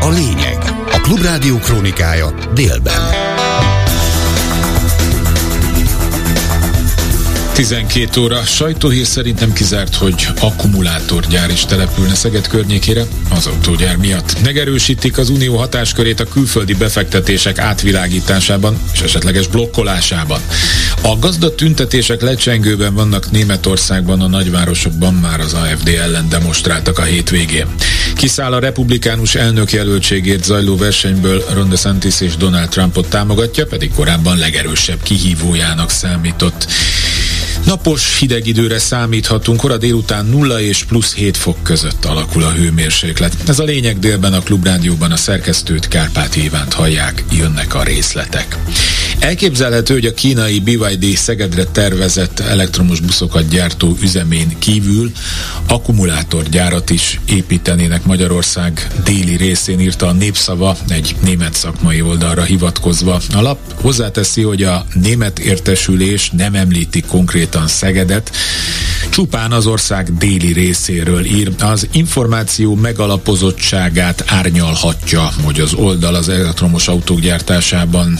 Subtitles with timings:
[0.00, 0.58] A lényeg.
[0.92, 3.29] A Klubrádió krónikája délben.
[7.60, 8.42] 12 óra.
[8.42, 14.42] Sajtóhír szerint nem kizárt, hogy akkumulátorgyár is települne Szeged környékére az autógyár miatt.
[14.42, 20.40] Megerősítik az unió hatáskörét a külföldi befektetések átvilágításában és esetleges blokkolásában.
[21.02, 27.66] A gazda tüntetések lecsengőben vannak Németországban, a nagyvárosokban már az AFD ellen demonstráltak a hétvégén.
[28.16, 34.38] Kiszáll a republikánus elnök jelöltségért zajló versenyből Ron DeSantis és Donald Trumpot támogatja, pedig korábban
[34.38, 36.66] legerősebb kihívójának számított.
[37.64, 43.36] Napos hideg időre számíthatunk, kora délután 0 és plusz 7 fok között alakul a hőmérséklet.
[43.46, 48.58] Ez a lényeg délben a Klubrádióban a szerkesztőt Kárpát Évánt hallják, jönnek a részletek.
[49.18, 55.12] Elképzelhető, hogy a kínai BYD Szegedre tervezett elektromos buszokat gyártó üzemén kívül
[55.68, 63.20] akkumulátorgyárat is építenének Magyarország déli részén, írta a Népszava egy német szakmai oldalra hivatkozva.
[63.34, 67.00] A lap hozzáteszi, hogy a német értesülés nem említi
[67.40, 68.30] konkrétan Szegedet,
[69.10, 71.50] csupán az ország déli részéről ír.
[71.58, 78.18] Az információ megalapozottságát árnyalhatja, hogy az oldal az elektromos autók gyártásában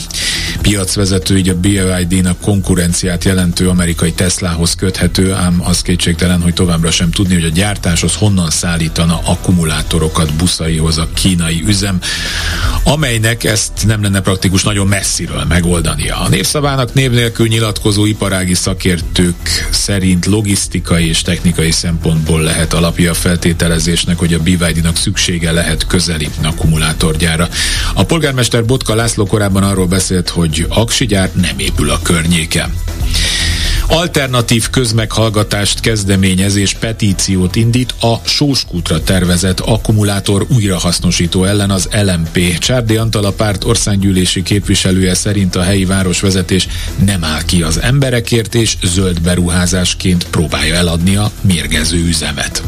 [0.61, 7.11] piacvezető, így a BYD-nak konkurenciát jelentő amerikai Teslahoz köthető, ám az kétségtelen, hogy továbbra sem
[7.11, 11.99] tudni, hogy a gyártáshoz honnan szállítana akkumulátorokat buszaihoz a kínai üzem,
[12.83, 16.19] amelynek ezt nem lenne praktikus nagyon messziről megoldania.
[16.19, 18.53] A népszavának név nélkül nyilatkozó iparági
[19.11, 25.87] szakértők szerint logisztikai és technikai szempontból lehet alapja a feltételezésnek, hogy a BYD-nak szüksége lehet
[25.87, 27.49] közeli akkumulátorgyára.
[27.93, 32.73] A polgármester Botka László korábban arról beszélt, hogy aksigyár nem épül a környéken.
[33.91, 42.57] Alternatív közmeghallgatást kezdeményez és petíciót indít a Sóskútra tervezett akkumulátor újrahasznosító ellen az LMP.
[42.57, 46.67] Csárdi Antal a párt országgyűlési képviselője szerint a helyi városvezetés
[47.05, 52.63] nem áll ki az emberekért és zöld beruházásként próbálja eladni a mérgező üzemet.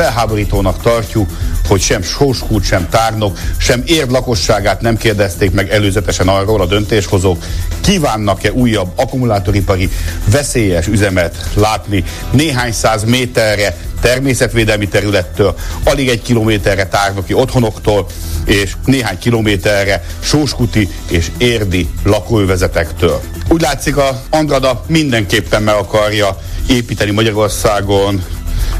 [0.00, 1.30] Felháborítónak tartjuk,
[1.68, 7.44] hogy sem Sóskút, sem Tárnok, sem érd lakosságát nem kérdezték meg előzetesen arról a döntéshozók,
[7.80, 9.90] kívánnak-e újabb akkumulátoripari
[10.24, 18.06] veszélyes üzemet látni néhány száz méterre természetvédelmi területtől, alig egy kilométerre tárnoki otthonoktól,
[18.44, 23.20] és néhány kilométerre sóskuti és érdi lakóövezetektől.
[23.48, 28.24] Úgy látszik, a Andrada mindenképpen meg akarja építeni Magyarországon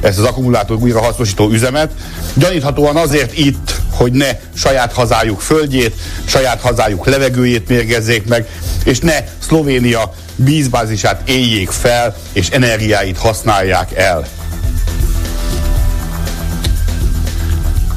[0.00, 1.90] ezt az akkumulátor újra hasznosító üzemet.
[2.34, 5.94] Gyaníthatóan azért itt, hogy ne saját hazájuk földjét,
[6.24, 8.46] saját hazájuk levegőjét mérgezzék meg,
[8.84, 14.26] és ne Szlovénia vízbázisát éljék fel, és energiáit használják el.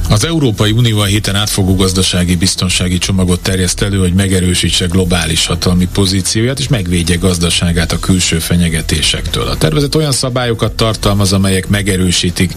[0.09, 5.87] Az Európai Unió a héten átfogó gazdasági biztonsági csomagot terjeszt elő, hogy megerősítse globális hatalmi
[5.93, 9.47] pozícióját és megvédje gazdaságát a külső fenyegetésektől.
[9.47, 12.53] A tervezet olyan szabályokat tartalmaz, amelyek megerősítik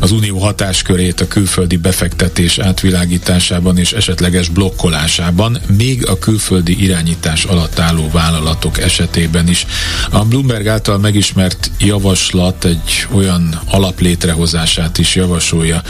[0.00, 7.78] az unió hatáskörét a külföldi befektetés átvilágításában és esetleges blokkolásában, még a külföldi irányítás alatt
[7.78, 9.66] álló vállalatok esetében is.
[10.10, 15.82] A Bloomberg által megismert javaslat egy olyan alap létrehozását is javasolja,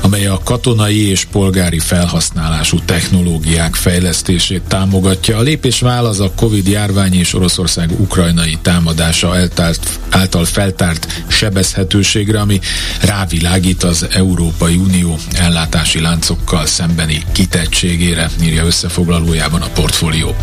[0.00, 5.36] amely a katonai és polgári felhasználású technológiák fejlesztését támogatja.
[5.36, 12.60] A lépés válasz a Covid járvány és Oroszország ukrajnai támadása eltált, által feltárt sebezhetőségre, ami
[13.00, 20.34] rávilágít az Európai Unió ellátási láncokkal szembeni kitettségére, írja összefoglalójában a portfólió.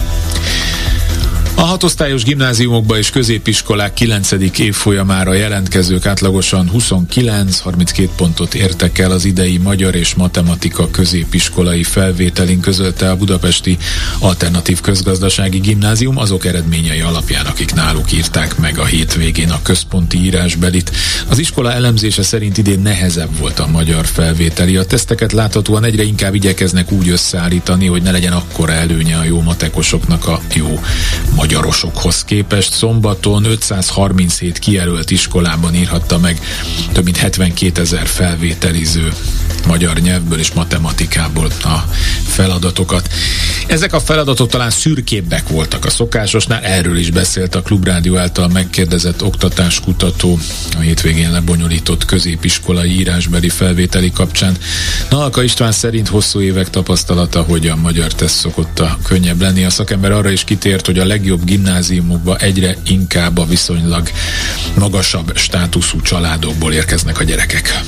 [1.59, 4.31] A hatosztályos gimnáziumokba és középiskolák 9.
[4.57, 13.09] évfolyamára jelentkezők átlagosan 29-32 pontot értek el az idei magyar és matematika középiskolai felvételin közölte
[13.09, 13.77] a budapesti
[14.19, 20.91] alternatív közgazdasági gimnázium azok eredményei alapján, akik náluk írták meg a hétvégén a központi írásbelit.
[21.27, 24.77] Az iskola elemzése szerint idén nehezebb volt a magyar felvételi.
[24.77, 29.41] A teszteket láthatóan egyre inkább igyekeznek úgy összeállítani, hogy ne legyen akkora előnye a jó
[29.41, 30.79] matekosoknak a jó
[31.35, 36.39] magyar magyarosokhoz képest szombaton 537 kijelölt iskolában írhatta meg
[36.91, 39.13] több mint 72 ezer felvételiző
[39.67, 41.77] magyar nyelvből és matematikából a
[42.27, 43.09] feladatokat.
[43.67, 49.23] Ezek a feladatok talán szürkébbek voltak a szokásosnál, erről is beszélt a Klubrádió által megkérdezett
[49.23, 50.39] oktatáskutató
[50.77, 54.57] a hétvégén lebonyolított középiskolai írásbeli felvételi kapcsán.
[55.09, 59.63] Nalka István szerint hosszú évek tapasztalata, hogy a magyar teszt szokott a könnyebb lenni.
[59.63, 64.09] A szakember arra is kitért, hogy a legjobb gimnáziumokba egyre inkább a viszonylag
[64.77, 67.81] magasabb státuszú családokból érkeznek a gyerekek.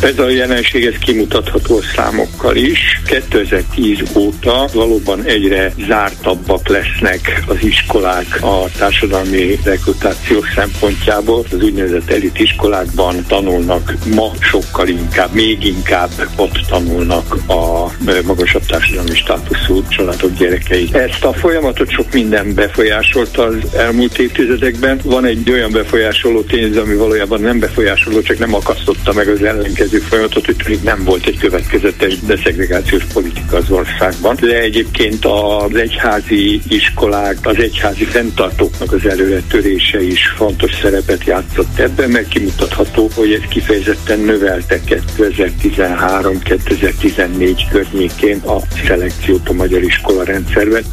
[0.00, 3.00] Ez a jelenség ez kimutatható számokkal is.
[3.04, 11.44] 2010 óta valóban egyre zártabbak lesznek az iskolák a társadalmi rekrutáció szempontjából.
[11.52, 17.92] Az úgynevezett elit iskolákban tanulnak ma sokkal inkább, még inkább ott tanulnak a
[18.24, 20.88] magasabb társadalmi státuszú családok gyerekei.
[20.92, 25.00] Ezt a folyamatot sok minden befolyásolta az elmúlt évtizedekben.
[25.04, 29.83] Van egy olyan befolyásoló tényező, ami valójában nem befolyásoló, csak nem akasztotta meg az ellenkező
[29.84, 34.36] következő folyamatot, hogy még nem volt egy következetes deszegregációs politika az országban.
[34.40, 42.10] De egyébként az egyházi iskolák, az egyházi fenntartóknak az előretörése is fontos szerepet játszott ebben,
[42.10, 44.80] mert kimutatható, hogy ez kifejezetten növelte
[45.18, 50.84] 2013-2014 környékén a szelekciót a magyar iskola rendszerben.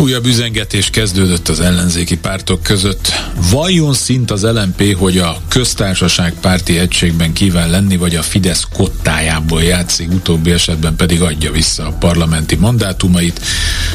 [0.00, 3.12] Újabb üzengetés kezdődött az ellenzéki pártok között.
[3.50, 9.62] Vajon szint az LMP, hogy a köztársaság párti egységben kíván lenni, vagy a Fidesz kottájából
[9.62, 13.40] játszik, utóbbi esetben pedig adja vissza a parlamenti mandátumait,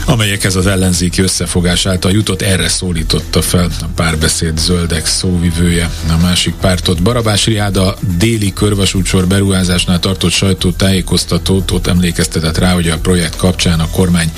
[0.06, 5.90] amelyekhez az ellenzéki összefogás által jutott, erre szólította fel a párbeszéd zöldek szóvivője.
[6.10, 12.98] A másik pártot Barabás Riáda déli körvasútsor beruházásnál tartott sajtótájékoztatót ott emlékeztetett rá, hogy a
[12.98, 14.32] projekt kapcsán a kormány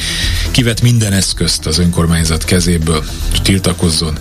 [0.52, 3.04] kivet minden eszköz eszközt az önkormányzat kezéből,
[3.44, 4.18] tiltakozzon.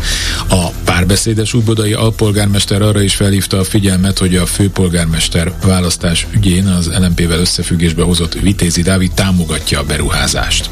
[0.48, 6.90] A párbeszédes úbodai alpolgármester arra is felhívta a figyelmet, hogy a főpolgármester választás ügyén az
[6.98, 10.70] LMP-vel összefüggésbe hozott Vitézi Dávid támogatja a beruházást.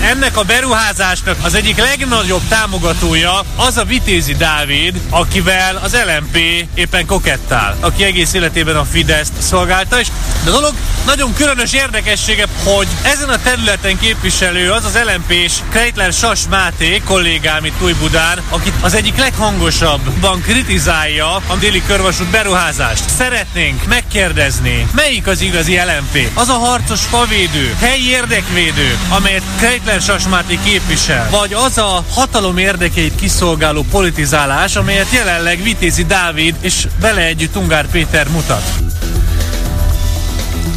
[0.00, 6.36] Ennek a beruházásnak az egyik legnagyobb támogatója az a Vitézi Dávid, akivel az LMP
[6.74, 10.08] éppen kokettál, aki egész életében a Fideszt szolgálta, és
[10.46, 10.74] a dolog
[11.06, 17.64] nagyon különös érdekessége, hogy ezen a területen képviselő az az LMP-s Kreitler Sas Máté kollégám
[17.64, 23.04] itt Újbudán, akit az egyik leghangosabban kritizálja a déli körvasút beruházást.
[23.16, 26.30] Szeretnénk megkérdezni, melyik az igazi LMP?
[26.34, 32.58] Az a harcos favédő, helyi érdekvédő, amelyet Kreitler Sas Máté képvisel, vagy az a hatalom
[32.58, 38.62] érdekeit kiszolgáló politizálás, amelyet jelenleg Vitézi Dávid és vele együtt Ungár Péter mutat.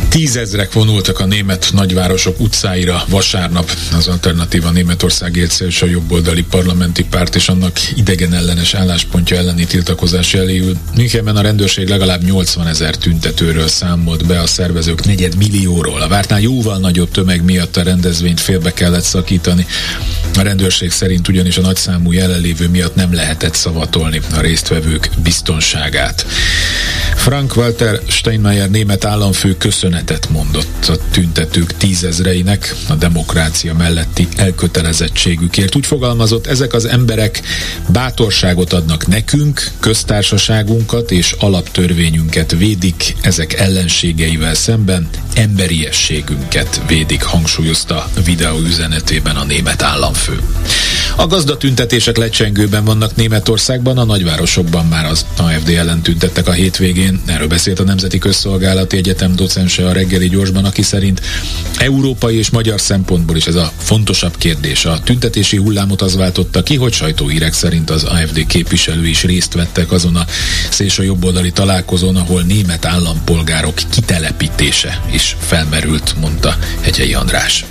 [0.09, 3.71] Tízezrek vonultak a német nagyvárosok utcáira vasárnap.
[3.97, 5.35] Az Alternatíva Németország
[5.67, 10.77] és a jobboldali parlamenti párt és annak idegen ellenes álláspontja elleni tiltakozás eléül.
[10.95, 16.01] Münchenben a rendőrség legalább 80 ezer tüntetőről számolt be a szervezők negyed millióról.
[16.01, 19.65] A vártnál jóval nagyobb tömeg miatt a rendezvényt félbe kellett szakítani.
[20.35, 26.25] A rendőrség szerint ugyanis a nagyszámú jelenlévő miatt nem lehetett szavatolni a résztvevők biztonságát.
[27.15, 29.57] Frank Walter Steinmeier német államfő
[30.05, 35.75] köszönetet mondott a tüntetők tízezreinek a demokrácia melletti elkötelezettségükért.
[35.75, 37.41] Úgy fogalmazott, ezek az emberek
[37.87, 49.35] bátorságot adnak nekünk, köztársaságunkat és alaptörvényünket védik, ezek ellenségeivel szemben emberiességünket védik, hangsúlyozta videó üzenetében
[49.35, 50.39] a német államfő.
[51.19, 57.21] A gazdatüntetések lecsengőben vannak Németországban, a nagyvárosokban már az AFD ellen tüntettek a hétvégén.
[57.25, 61.21] Erről beszélt a Nemzeti Közszolgálati Egyetem docense a reggeli gyorsban, aki szerint
[61.77, 64.85] európai és magyar szempontból is ez a fontosabb kérdés.
[64.85, 69.91] A tüntetési hullámot az váltotta ki, hogy sajtóhírek szerint az AFD képviselő is részt vettek
[69.91, 70.25] azon a
[70.69, 77.65] szélső jobboldali találkozón, ahol német állampolgárok kitelepítése is felmerült, mondta Hegyei András.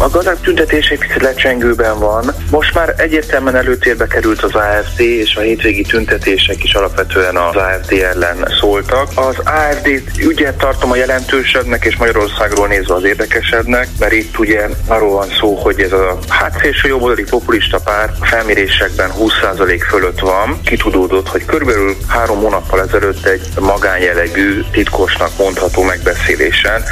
[0.00, 2.24] A gazdag tüntetések lecsengőben van.
[2.50, 7.92] Most már egyértelműen előtérbe került az AFD, és a hétvégi tüntetések is alapvetően az AFD
[7.92, 9.08] ellen szóltak.
[9.14, 15.12] Az AFD ügyet tartom a jelentősebbnek, és Magyarországról nézve az érdekesebbnek, mert itt ugye arról
[15.12, 20.60] van szó, hogy ez a hát szélső jobboldali populista pár felmérésekben 20% fölött van.
[20.64, 26.82] Kitudódott, hogy körülbelül három hónappal ezelőtt egy magánjelegű, titkosnak mondható megbeszélésen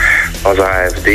[0.42, 1.08] az AFD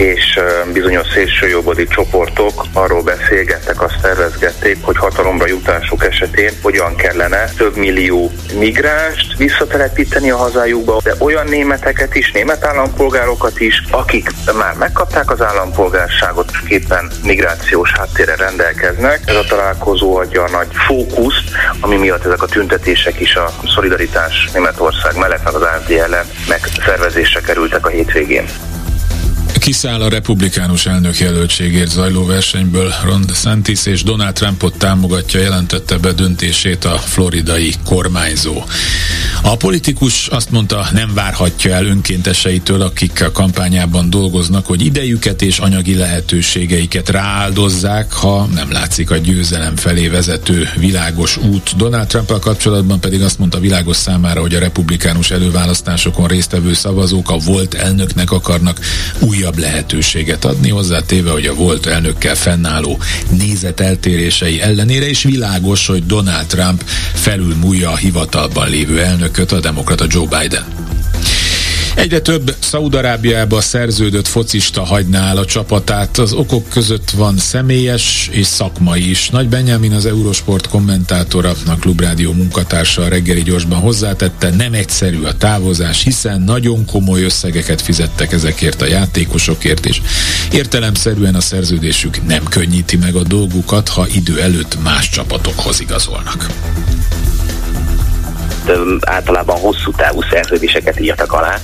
[0.00, 0.40] és
[0.72, 8.30] bizonyos szélsőjobbodi csoportok arról beszélgettek, azt tervezgették, hogy hatalomra jutásuk esetén hogyan kellene több millió
[8.58, 15.42] migránst visszatelepíteni a hazájukba, de olyan németeket is, német állampolgárokat is, akik már megkapták az
[15.42, 19.20] állampolgárságot, és képen migrációs háttérre rendelkeznek.
[19.26, 24.50] Ez a találkozó adja a nagy fókuszt, ami miatt ezek a tüntetések is a szolidaritás
[24.52, 28.44] Németország mellett, meg az AFD ellen megszervezésre kerültek a hétvégén.
[29.58, 32.92] Kiszáll a republikánus elnök jelöltségért zajló versenyből.
[33.04, 38.64] Ron DeSantis és Donald Trumpot támogatja, jelentette be döntését a floridai kormányzó.
[39.42, 45.58] A politikus azt mondta, nem várhatja el önkénteseitől, akik a kampányában dolgoznak, hogy idejüket és
[45.58, 51.76] anyagi lehetőségeiket rááldozzák, ha nem látszik a győzelem felé vezető világos út.
[51.76, 57.36] Donald trump kapcsolatban pedig azt mondta világos számára, hogy a republikánus előválasztásokon résztvevő szavazók a
[57.36, 58.80] volt elnöknek akarnak
[59.40, 62.98] újabb lehetőséget adni, hozzátéve, hogy a volt elnökkel fennálló
[63.30, 70.40] nézeteltérései ellenére is világos, hogy Donald Trump felülmúlja a hivatalban lévő elnököt, a demokrata Joe
[70.40, 70.89] Biden.
[71.94, 76.18] Egyre több Szaudarábiába szerződött focista hagyná el a csapatát.
[76.18, 79.28] Az okok között van személyes és szakmai is.
[79.30, 85.36] Nagy Benjamin az Eurosport kommentátora, a Klubrádió munkatársa a reggeli gyorsban hozzátette, nem egyszerű a
[85.36, 90.00] távozás, hiszen nagyon komoly összegeket fizettek ezekért a játékosokért, és
[90.52, 96.46] értelemszerűen a szerződésük nem könnyíti meg a dolgukat, ha idő előtt más csapatokhoz igazolnak
[99.00, 101.58] általában hosszú távú szerződéseket írtak alá,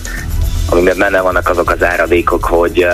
[0.70, 2.86] amiben benne vannak azok az áradékok, hogy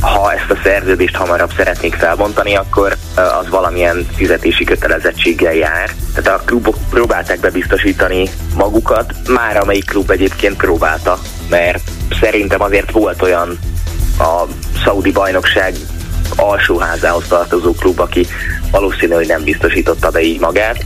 [0.00, 5.90] ha ezt a szerződést hamarabb szeretnék felbontani, akkor az valamilyen fizetési kötelezettséggel jár.
[6.14, 13.22] Tehát a klubok próbálták bebiztosítani magukat, már amelyik klub egyébként próbálta, mert szerintem azért volt
[13.22, 13.58] olyan
[14.18, 14.44] a
[14.84, 15.74] szaudi bajnokság
[16.36, 18.26] alsóházához tartozó klub, aki
[18.70, 20.84] valószínű, hogy nem biztosította be így magát.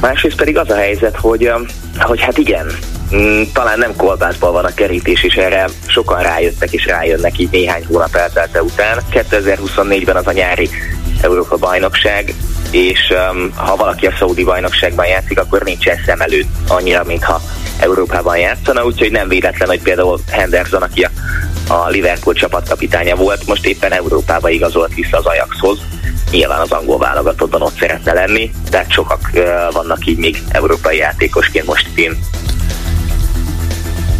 [0.00, 1.52] Másrészt pedig az a helyzet, hogy,
[1.98, 2.66] hogy hát igen,
[3.14, 7.84] mm, talán nem kolbászban van a kerítés, és erre sokan rájöttek és rájönnek így néhány
[7.86, 8.98] hónap eltelte után.
[9.12, 10.68] 2024-ben az a nyári
[11.20, 12.34] Európa bajnokság,
[12.70, 17.40] és um, ha valaki a Saudi bajnokságban játszik, akkor nincsen szem előtt annyira, mintha
[17.84, 21.10] Európában játszana, úgyhogy nem véletlen, hogy például Henderson, aki a,
[21.72, 25.78] a Liverpool csapatkapitánya volt, most éppen Európába igazolt vissza az Ajaxhoz,
[26.30, 29.30] nyilván az angol válogatottban ott szeretne lenni, de sokak
[29.72, 32.18] vannak így még európai játékosként most én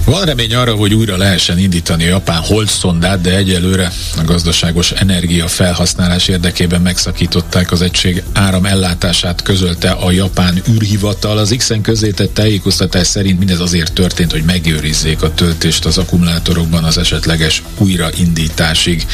[0.04, 5.48] van remény arra, hogy újra lehessen indítani a japán holdszondát, de egyelőre a gazdaságos energia
[5.48, 11.38] felhasználás érdekében megszakították az egység áram ellátását, közölte a japán űrhivatal.
[11.38, 16.98] Az X-en közzétett tájékoztatás szerint mindez azért történt, hogy megőrizzék a töltést az akkumulátorokban az
[16.98, 19.06] esetleges újraindításig.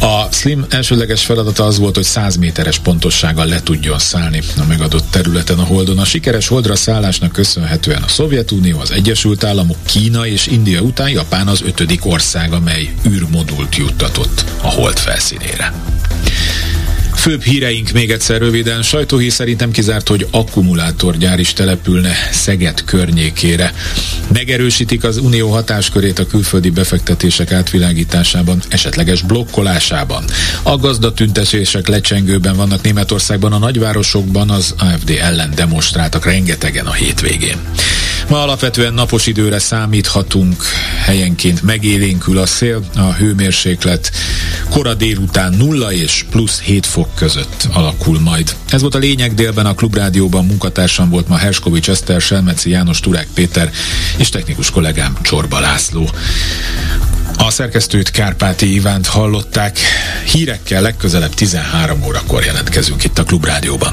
[0.00, 5.10] A Slim elsőleges feladata az volt, hogy 100 méteres pontossággal le tudjon szállni a megadott
[5.10, 5.98] területen a holdon.
[5.98, 11.48] A sikeres holdra szállásnak köszönhetően a Szovjetunió, az Egyesült Államok, Kína és India után Japán
[11.48, 15.72] az ötödik ország, amely űrmodult juttatott a hold felszínére.
[17.14, 18.82] Főbb híreink még egyszer röviden.
[18.82, 23.72] Sajtóhír szerintem kizárt, hogy akkumulátorgyár is települne Szeged környékére.
[24.32, 30.24] Megerősítik az unió hatáskörét a külföldi befektetések átvilágításában, esetleges blokkolásában.
[30.62, 37.58] A gazdatüntetések lecsengőben vannak Németországban, a nagyvárosokban az AFD ellen demonstráltak rengetegen a hétvégén.
[38.28, 40.64] Ma alapvetően napos időre számíthatunk,
[41.04, 44.10] helyenként megélénkül a szél, a hőmérséklet
[44.70, 48.56] kora délután 0 és plusz 7 fok között alakul majd.
[48.68, 53.28] Ez volt a lényeg délben a Klubrádióban munkatársam volt ma Herskovics Eszter, Selmeci János, Turák
[53.34, 53.70] Péter
[54.16, 56.10] és technikus kollégám Csorba László.
[57.36, 59.78] A szerkesztőt Kárpáti Ivánt hallották.
[60.24, 63.92] Hírekkel legközelebb 13 órakor jelentkezünk itt a Klubrádióban.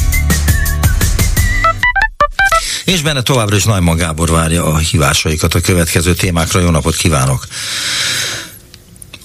[2.91, 6.59] És benne továbbra is Najman Gábor várja a hívásaikat a következő témákra.
[6.59, 7.47] Jó napot kívánok!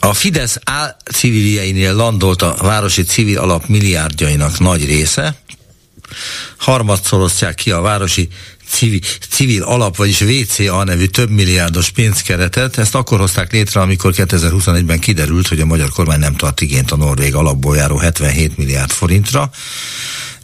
[0.00, 5.40] A Fidesz álciviljeinél landolt a városi civil alap milliárdjainak nagy része.
[6.56, 8.28] Harmadszor osztják ki a városi
[8.68, 12.78] civil, civil alap, vagyis VCA nevű több milliárdos pénzkeretet.
[12.78, 16.96] Ezt akkor hozták létre, amikor 2021-ben kiderült, hogy a magyar kormány nem tart igényt a
[16.96, 19.50] Norvég alapból járó 77 milliárd forintra.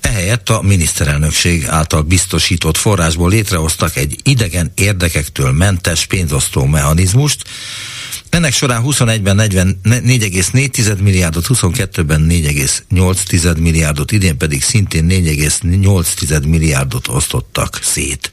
[0.02, 7.44] Ehelyett a miniszterelnökség által biztosított forrásból létrehoztak egy idegen érdekektől mentes pénzosztó mechanizmust,
[8.32, 9.36] ennek során 21-ben
[9.84, 18.32] 4,4 milliárdot, 22-ben 4,8 milliárdot, idén pedig szintén 4,8 milliárdot osztottak szét.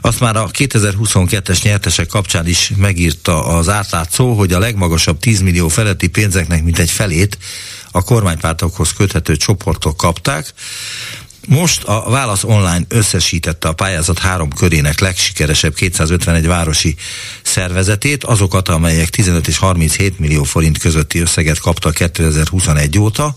[0.00, 5.68] Azt már a 2022-es nyertesek kapcsán is megírta az átlátszó, hogy a legmagasabb 10 millió
[5.68, 7.38] feletti pénzeknek mintegy felét
[7.92, 10.52] a kormánypártokhoz köthető csoportok kapták.
[11.48, 16.94] Most a Válasz Online összesítette a pályázat három körének legsikeresebb 251 városi
[17.42, 23.34] szervezetét, azokat, amelyek 15 és 37 millió forint közötti összeget kaptak 2021 óta.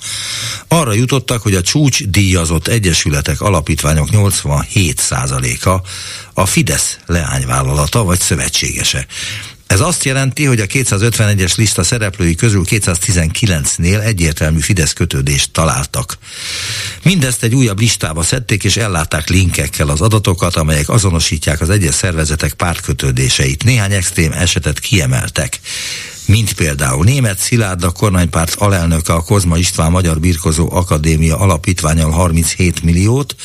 [0.68, 5.88] Arra jutottak, hogy a csúcs díjazott egyesületek, alapítványok 87%-a
[6.42, 9.06] a Fidesz leányvállalata vagy szövetségese.
[9.68, 16.18] Ez azt jelenti, hogy a 251-es lista szereplői közül 219-nél egyértelmű Fidesz kötődést találtak.
[17.04, 22.54] Mindezt egy újabb listába szedték és ellátták linkekkel az adatokat, amelyek azonosítják az egyes szervezetek
[22.54, 23.64] pártkötődéseit.
[23.64, 25.60] Néhány extrém esetet kiemeltek
[26.27, 32.84] mint például német Szilárd, a kormánypárt alelnöke a Kozma István Magyar Birkozó Akadémia alapítványal 37
[32.84, 33.36] milliót,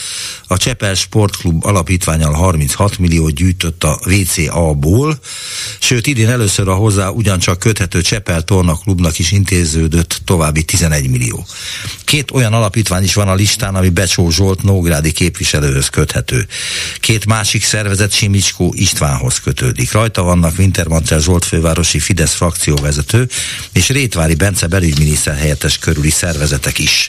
[0.46, 5.18] a Csepel Sportklub alapítványal 36 milliót gyűjtött a VCA-ból,
[5.78, 11.46] sőt idén először a hozzá ugyancsak köthető Csepel Torna Klubnak is intéződött további 11 millió.
[12.04, 16.46] Két olyan alapítvány is van a listán, ami Becsó Zsolt Nógrádi képviselőhöz köthető.
[17.00, 19.92] Két másik szervezet Simicskó Istvánhoz kötődik.
[19.92, 22.34] Rajta vannak Wintermantel Zsolt fővárosi Fidesz
[22.71, 23.29] frakcióvezető
[23.73, 27.07] és Rétvári Bence belügyminiszter helyettes körüli szervezetek is.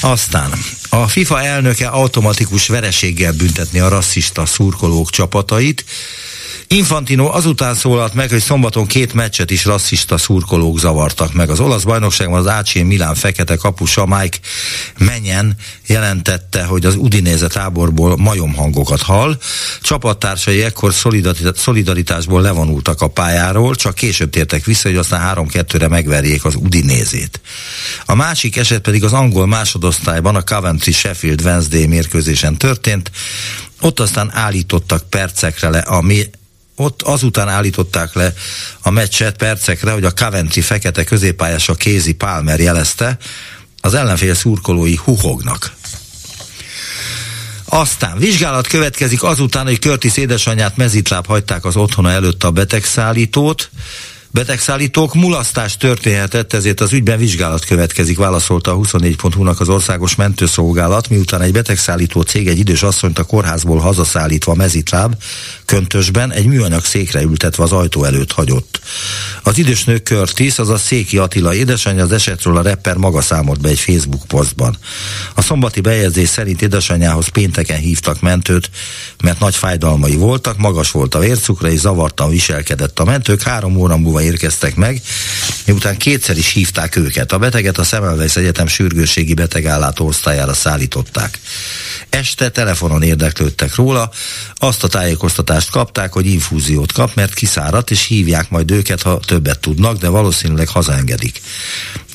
[0.00, 0.52] Aztán
[0.88, 5.84] a FIFA elnöke automatikus vereséggel büntetni a rasszista szurkolók csapatait,
[6.66, 11.50] Infantino azután szólalt meg, hogy szombaton két meccset is rasszista szurkolók zavartak meg.
[11.50, 14.38] Az olasz bajnokságban az AC Milán fekete kapusa Mike
[14.98, 15.56] Menyen
[15.86, 19.38] jelentette, hogy az Udinéze táborból majomhangokat hall.
[19.82, 20.94] Csapattársai ekkor
[21.54, 27.40] szolidaritásból levonultak a pályáról, csak később tértek vissza, hogy aztán 3-2-re megverjék az Udinézét.
[28.04, 33.10] A másik eset pedig az angol másodosztályban a Coventry Sheffield Wednesday mérkőzésen történt.
[33.80, 36.02] Ott aztán állítottak percekre le a
[36.76, 38.32] ott azután állították le
[38.80, 43.16] a meccset percekre, hogy a Coventry fekete középpályása Kézi Palmer jelezte,
[43.80, 45.72] az ellenfél szurkolói huhognak.
[47.64, 53.70] Aztán vizsgálat következik azután, hogy Curtis édesanyját mezitláb hagyták az otthona előtt a betegszállítót,
[54.34, 61.42] betegszállítók mulasztás történhetett, ezért az ügyben vizsgálat következik, válaszolta a 24.hu-nak az országos mentőszolgálat, miután
[61.42, 65.14] egy betegszállító cég egy idős asszonyt a kórházból hazaszállítva mezitláb,
[65.64, 68.80] köntösben egy műanyag székre ültetve az ajtó előtt hagyott.
[69.42, 73.68] Az idős nő Curtis, azaz Széki Attila édesanyja az esetről a rapper maga számolt be
[73.68, 74.76] egy Facebook posztban.
[75.34, 78.70] A szombati bejegyzés szerint édesanyjához pénteken hívtak mentőt,
[79.22, 83.96] mert nagy fájdalmai voltak, magas volt a vércukra és zavartan viselkedett a mentők, három óra
[83.96, 85.02] múlva érkeztek meg,
[85.64, 87.32] miután kétszer is hívták őket.
[87.32, 91.38] A beteget a Szemelweis Egyetem sürgősségi betegállátó osztályára szállították.
[92.10, 94.10] Este telefonon érdeklődtek róla,
[94.54, 99.58] azt a tájékoztatást kapták, hogy infúziót kap, mert kiszáradt, és hívják majd őket, ha többet
[99.58, 101.40] tudnak, de valószínűleg hazaengedik.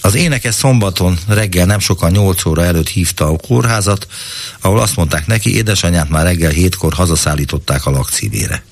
[0.01, 4.07] Az énekes szombaton reggel nem sokan 8 óra előtt hívta a kórházat,
[4.61, 8.63] ahol azt mondták neki, édesanyját már reggel hétkor hazaszállították a lakcívére.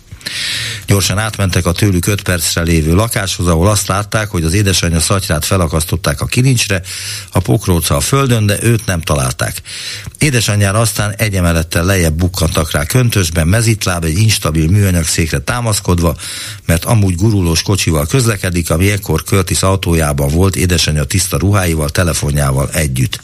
[0.87, 5.45] Gyorsan átmentek a tőlük 5 percre lévő lakáshoz, ahol azt látták, hogy az édesanyja szatyrát
[5.45, 6.81] felakasztották a kilincsre,
[7.31, 9.61] a pokróca a földön, de őt nem találták.
[10.17, 16.15] Édesanyjára aztán egy emelettel lejjebb bukkantak rá köntösben, mezitláb egy instabil műanyag székre támaszkodva,
[16.65, 23.19] mert amúgy gurulós kocsival közlekedik, ami ekkor Curtis autójában volt, édesanyja tiszta ruháival, telefonjával együtt.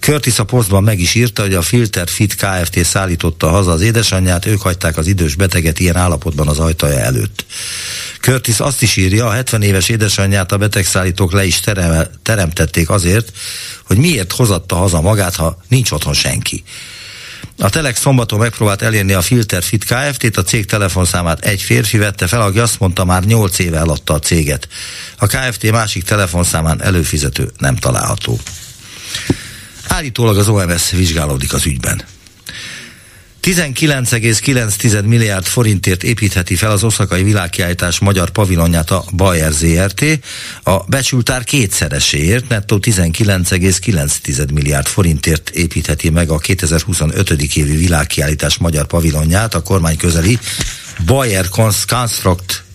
[0.00, 2.84] Curtis a posztban meg is írta, hogy a Filter Fit Kft.
[2.84, 7.44] szállította haza az édesanyját, ők hagyták az idős beteget ilyen állapotban az ajtaja előtt.
[8.20, 13.32] Curtis azt is írja, a 70 éves édesanyját a betegszállítók le is terem, teremtették azért,
[13.84, 16.64] hogy miért hozatta haza magát, ha nincs otthon senki.
[17.58, 22.26] A Telex szombaton megpróbált elérni a Filter Fit Kft-t, a cég telefonszámát egy férfi vette
[22.26, 24.68] fel, aki azt mondta, már 8 éve eladta a céget.
[25.18, 28.40] A Kft másik telefonszámán előfizető nem található.
[29.88, 32.04] Állítólag az OMS vizsgálódik az ügyben.
[33.48, 40.04] 19,9 milliárd forintért építheti fel az Oszakai Világkiállítás magyar pavilonját a Bayer ZRT,
[40.62, 47.30] a becsültár kétszereséért, nettó 19,9 milliárd forintért építheti meg a 2025.
[47.30, 50.38] évi világkiállítás magyar pavilonját a kormány közeli
[51.06, 52.67] Bayer Construct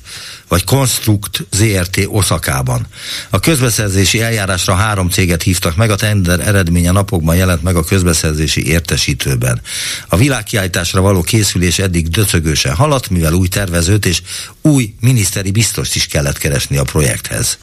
[0.53, 2.87] vagy Construct ZRT Oszakában.
[3.29, 8.67] A közbeszerzési eljárásra három céget hívtak meg, a tender eredménye napokban jelent meg a közbeszerzési
[8.67, 9.61] értesítőben.
[10.07, 14.21] A világkiállításra való készülés eddig döcögősen haladt, mivel új tervezőt és
[14.61, 17.57] új miniszteri biztos is kellett keresni a projekthez.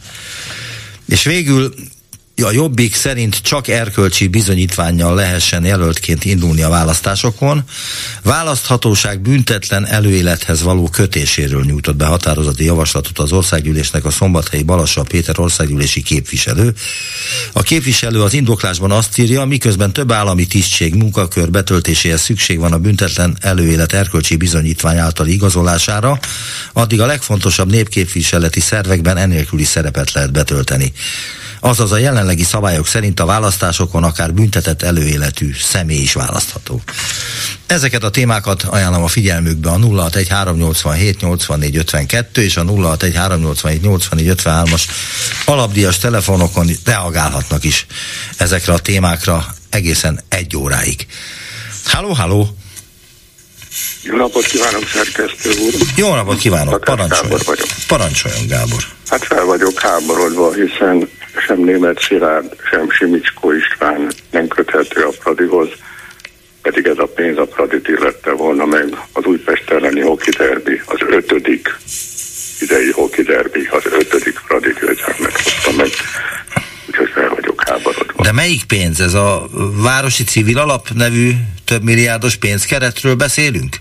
[1.08, 1.74] És végül
[2.42, 7.62] a Jobbik szerint csak erkölcsi bizonyítványjal lehessen jelöltként indulni a választásokon.
[8.22, 15.40] Választhatóság büntetlen előélethez való kötéséről nyújtott be határozati javaslatot az országgyűlésnek a szombathelyi Balassa Péter
[15.40, 16.74] országgyűlési képviselő.
[17.52, 22.78] A képviselő az indoklásban azt írja, miközben több állami tisztség munkakör betöltéséhez szükség van a
[22.78, 26.18] büntetlen előélet erkölcsi bizonyítvány általi igazolására,
[26.72, 30.92] addig a legfontosabb népképviseleti szervekben enélküli szerepet lehet betölteni.
[31.60, 36.82] Azaz a jelenlegi szabályok szerint a választásokon akár büntetett előéletű személy is választható.
[37.66, 41.26] Ezeket a témákat ajánlom a figyelmükbe a 061
[42.34, 43.86] és a 061
[44.72, 44.86] as
[45.44, 47.86] alapdias telefonokon reagálhatnak is
[48.36, 51.06] ezekre a témákra egészen egy óráig.
[51.84, 52.54] Halló, halló!
[54.02, 55.72] Jó napot kívánok, szerkesztő úr!
[55.96, 57.40] Jó napot kívánok, parancsoljon!
[57.44, 57.66] Vagyok.
[57.88, 58.82] Parancsoljon, Gábor!
[59.10, 61.08] Hát fel vagyok háborodva, hiszen
[61.46, 65.68] sem német Szilárd, sem Simicskó István nem köthető a Pradihoz,
[66.62, 70.98] pedig ez a pénz a Pradit illette volna meg az Újpest elleni hoki derbi, az
[71.08, 71.76] ötödik
[72.60, 75.90] idei hoki derbi, az ötödik Pradi győzelmet hozta meg,
[76.86, 77.49] úgyhogy fel vagyok
[77.82, 78.22] háborodva.
[78.22, 79.00] De melyik pénz?
[79.00, 81.30] Ez a Városi Civil Alap nevű
[81.64, 83.76] több milliárdos pénzkeretről beszélünk?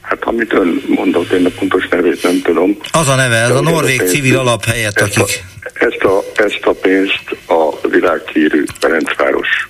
[0.00, 2.76] Hát amit ön mondott, én a pontos nevét nem tudom.
[2.92, 5.18] Az a neve, ez a Norvég Civil Alap helyett, akik...
[5.18, 5.26] A,
[5.72, 9.68] ezt a, ezt a pénzt a világhírű Ferencváros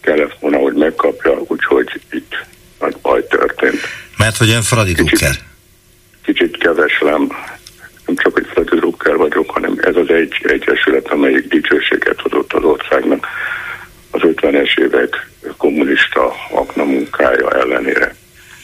[0.00, 2.46] kellett volna, hogy megkapja, úgyhogy itt
[2.80, 3.80] nagy baj történt.
[4.16, 5.44] Mert hogy ön Fradi kicsit?
[6.24, 7.28] Kicsit keveslem,
[8.10, 12.64] nem csak egy Fradi Drucker vagyok, hanem ez az egy egyesület, amelyik dicsőséget adott az
[12.64, 13.26] országnak
[14.10, 18.14] az 50-es évek kommunista akna munkája ellenére.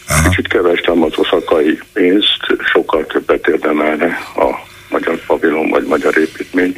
[0.08, 0.28] Aha.
[0.28, 4.50] Kicsit keveslem az oszakai pénzt, sokkal többet érdemelne a
[4.90, 6.76] magyar pavilon vagy magyar építmény,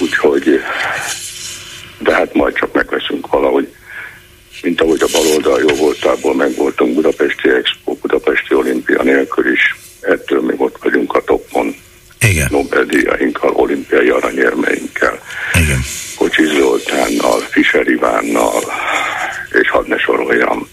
[0.00, 0.60] úgyhogy
[1.98, 3.74] de hát majd csak megveszünk valahogy,
[4.62, 9.74] mint ahogy a baloldal jó voltából megvoltunk Budapesti Expo, Budapesti Olimpia nélkül is,
[10.06, 11.74] ettől még ott vagyunk a toppon.
[12.20, 12.48] Igen.
[12.50, 15.22] Nobel-díjainkkal, olimpiai aranyérmeinkkel.
[15.52, 15.80] Igen.
[16.16, 18.62] Kocsis Zoltánnal, Fischer Ivánnal,
[19.52, 20.68] és hadd ne soroljam.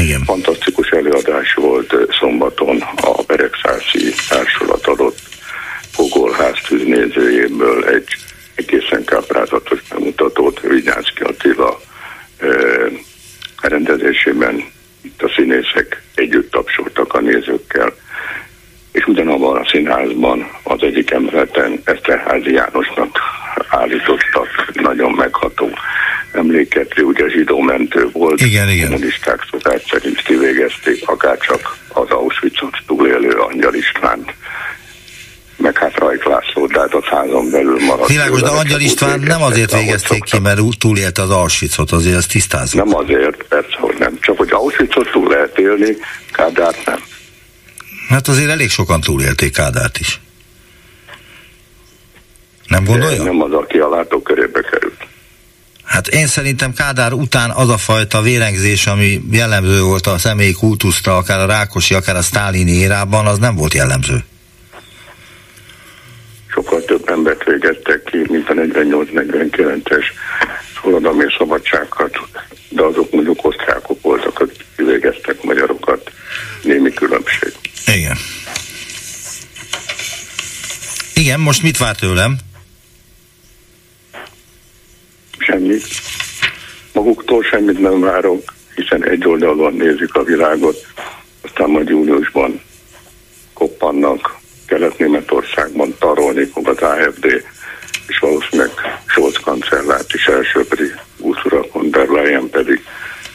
[0.00, 0.24] Igen.
[0.24, 5.18] Fantasztikus előadás volt szombaton a Beregszászi társulat adott
[5.90, 8.08] Fogolház tűznézőjéből egy
[8.54, 11.80] egészen káprázatos bemutatót Vigyánszki Attila
[12.38, 12.46] e,
[13.62, 14.64] rendezésében
[15.02, 17.94] itt a színészek együtt tapsoltak a nézőkkel,
[18.92, 23.18] és ugyanabban a színházban az egyik emeleten Eszterházi Jánosnak
[23.68, 25.70] állítottak nagyon megható
[26.32, 28.88] emléket, ugye zsidó mentő volt, igen, igen.
[28.90, 34.34] kommunisták szokás szerint kivégezték, akárcsak az Auschwitzot túlélő Angyal Istvánt
[35.56, 38.08] meg hát Rajk László, de hát a házon belül maradt.
[38.08, 42.84] Világos, de Angyal István nem azért végezték ki, mert túlélte az Auschwitzot, azért ezt tisztázunk.
[42.84, 44.18] Nem azért, persze, hogy nem.
[44.20, 45.96] Csak hogy Auschwitzot túl lehet élni,
[46.32, 46.98] Kádárt nem.
[48.08, 50.20] Hát azért elég sokan túlélték Kádárt is.
[52.66, 53.22] Nem gondolja?
[53.22, 54.60] Nem az, aki a látókörébe.
[56.06, 61.16] Hát én szerintem Kádár után az a fajta vérengzés, ami jellemző volt a személyi kultuszra,
[61.16, 64.24] akár a Rákosi, akár a Sztálini érában, az nem volt jellemző
[66.56, 70.04] sokkal több embert végeztek ki, mint a 48-49-es
[70.80, 72.18] forradalmi szabadságokat,
[72.68, 76.10] de azok mondjuk osztrákok voltak, akik kivégeztek magyarokat.
[76.62, 77.52] Némi különbség.
[77.86, 78.16] Igen.
[81.14, 82.36] Igen, most mit vár tőlem?
[85.38, 85.86] Semmit.
[86.92, 88.42] Maguktól semmit nem várok,
[88.74, 90.86] hiszen egy oldalon nézik a világot,
[91.42, 92.60] aztán majd júniusban
[93.54, 97.24] koppannak Kelet-Németországban tarolni fog az AFD,
[98.06, 98.70] és valószínűleg
[99.06, 102.84] Scholz kancellárt is első pedig Ursula von der Leyen pedig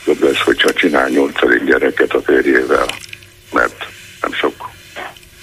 [0.05, 2.85] jobb lesz, hogyha csinál nyolcadik gyereket a férjével,
[3.53, 3.85] mert
[4.21, 4.69] nem sok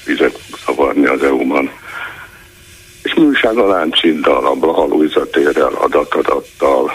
[0.05, 1.71] vizet szavarni az EU-ban.
[3.03, 6.93] És mi újság a Lánciddal, a Blaha térrel, adatadattal,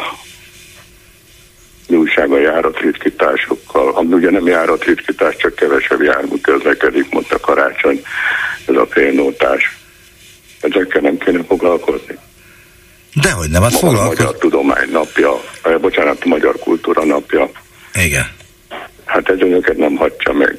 [2.84, 8.02] járatritkításokkal, ami ugye nem járatritkítás, csak kevesebb jármű közlekedik, mondta Karácsony
[8.68, 9.78] ez a félnótás.
[10.62, 12.18] Ezekkel nem kéne foglalkozni.
[13.22, 14.24] Dehogy nem, hát foglalkozni.
[14.24, 17.50] A Magyar Tudomány napja, vagy bocsánat, a Magyar Kultúra napja.
[17.94, 18.26] Igen.
[19.06, 20.58] Hát ez önöket nem hagyja meg.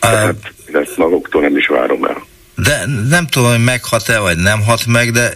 [0.00, 2.24] Tehát uh, ezt maguktól nem is várom el.
[2.62, 5.32] De nem tudom, hogy meghat-e, vagy nem hat meg, de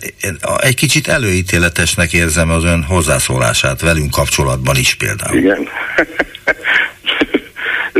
[0.56, 5.36] egy kicsit előítéletesnek érzem az ön hozzászólását velünk kapcsolatban is például.
[5.36, 5.68] Igen.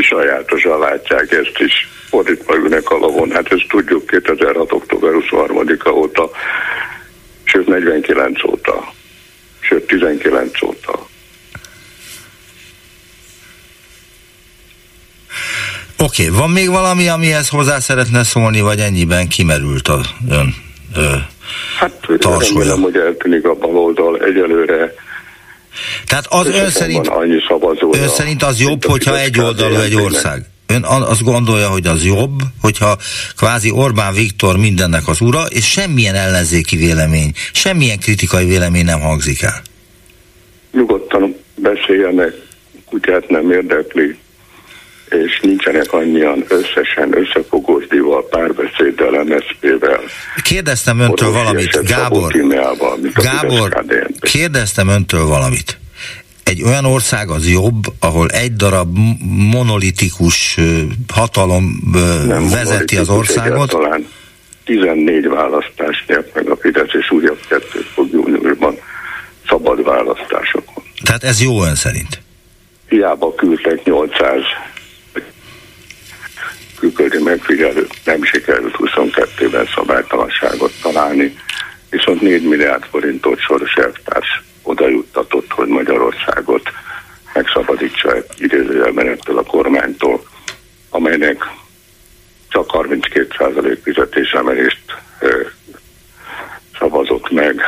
[0.01, 3.31] Sajátosan látják ezt is fordítva ülnek a lavon.
[3.31, 4.73] Hát ezt tudjuk 2006.
[4.73, 6.31] október 23-a óta,
[7.45, 8.93] sőt 49 óta,
[9.61, 11.07] sőt 19 óta.
[15.99, 20.55] Oké, okay, van még valami, amihez hozzá szeretne szólni, vagy ennyiben kimerült a ön
[20.97, 21.15] ö,
[21.79, 22.59] Hát Tarsolja.
[22.59, 24.95] remélem, hogy eltűnik a baloldal egyelőre.
[26.07, 27.11] Tehát az ön szerint,
[27.91, 30.43] ön szerint az jobb, hogyha egy oldalú egy ország?
[30.67, 32.97] Ön azt gondolja, hogy az jobb, hogyha
[33.37, 39.43] kvázi Orbán Viktor mindennek az ura, és semmilyen ellenzéki vélemény, semmilyen kritikai vélemény nem hangzik
[39.43, 39.63] el.
[40.73, 42.33] Nyugodtan beszéljenek,
[42.85, 44.17] kutyát nem érdekli,
[45.09, 50.01] és nincsenek annyian összesen összefogósdival, párbeszéddel, MSZP-vel.
[50.43, 52.33] Kérdeztem öntől valamit, Gábor.
[53.15, 53.85] Gábor,
[54.21, 55.79] kérdeztem öntől valamit.
[56.43, 58.99] Egy olyan ország az jobb, ahol egy darab
[59.51, 60.59] monolitikus
[61.13, 61.81] hatalom
[62.27, 63.69] Nem vezeti az országot.
[63.69, 64.07] Egyáltalán
[64.65, 68.79] 14 választást nyert meg a Fidesz, és újabb kettőt fog júniusban
[69.49, 70.85] szabad választásokon.
[71.03, 72.21] Tehát ez jó ön szerint.
[72.89, 74.41] Hiába küldtek 800
[77.57, 81.37] külföldi megfigyelő, nem sikerült 22-ben szabálytalanságot találni,
[81.91, 86.63] viszont 4 milliárd forintot soros elvtárs oda juttatott, hogy Magyarországot
[87.35, 90.23] megszabadítsa idézőjelben ettől a kormánytól,
[90.91, 91.45] amelynek
[92.49, 94.81] csak 32% fizetésemelést
[95.21, 95.41] ö,
[96.79, 97.61] szavazott meg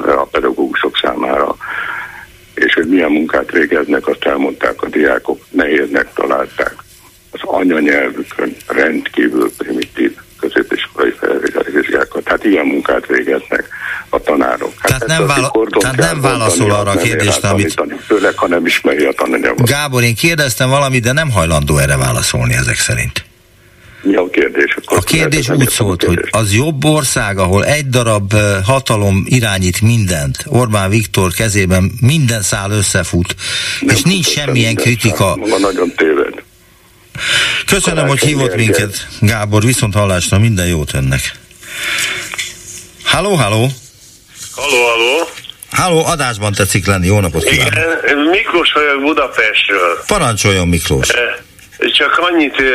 [0.00, 1.56] ö, a pedagógusok számára,
[2.54, 6.74] és hogy milyen munkát végeznek, azt elmondták a diákok, nehéznek találták.
[7.30, 12.28] Az anyanyelvükön rendkívül primitív középiskolai felvételvizsgákat.
[12.28, 13.68] Hát ilyen munkát végeznek
[14.08, 14.72] a tanárok.
[14.78, 17.52] Hát Tehát ezt nem az vála- kordon tehát kell nem válaszol arra a kérdésre, ér
[17.54, 19.68] amit- tanítani, Főleg, ha nem ismeri a tananyagot.
[19.68, 23.24] Gábor, én kérdeztem valamit, de nem hajlandó erre válaszolni ezek szerint.
[24.02, 24.76] Mi a kérdés?
[24.84, 28.34] Akkor A kérdés úgy szólt, hogy az jobb ország, ahol egy darab
[28.64, 33.34] hatalom irányít mindent, Orbán Viktor kezében minden szál összefut,
[33.80, 35.24] Nem és nincs semmilyen kritika.
[35.28, 35.38] szám.
[35.38, 36.34] Maga nagyon téved.
[37.66, 41.32] Köszönöm, hogy hívott minket, Gábor, viszont hallásra, minden jót önnek.
[43.04, 43.70] Halló, halló!
[44.54, 45.28] Halló, halló.
[45.80, 47.72] Halló, adásban tetszik lenni, jó napot kívánok!
[47.72, 49.98] Igen, Miklós vagyok Budapestről.
[50.06, 51.08] Parancsoljon Miklós!
[51.08, 51.34] Eh,
[51.92, 52.66] Csak annyit eh,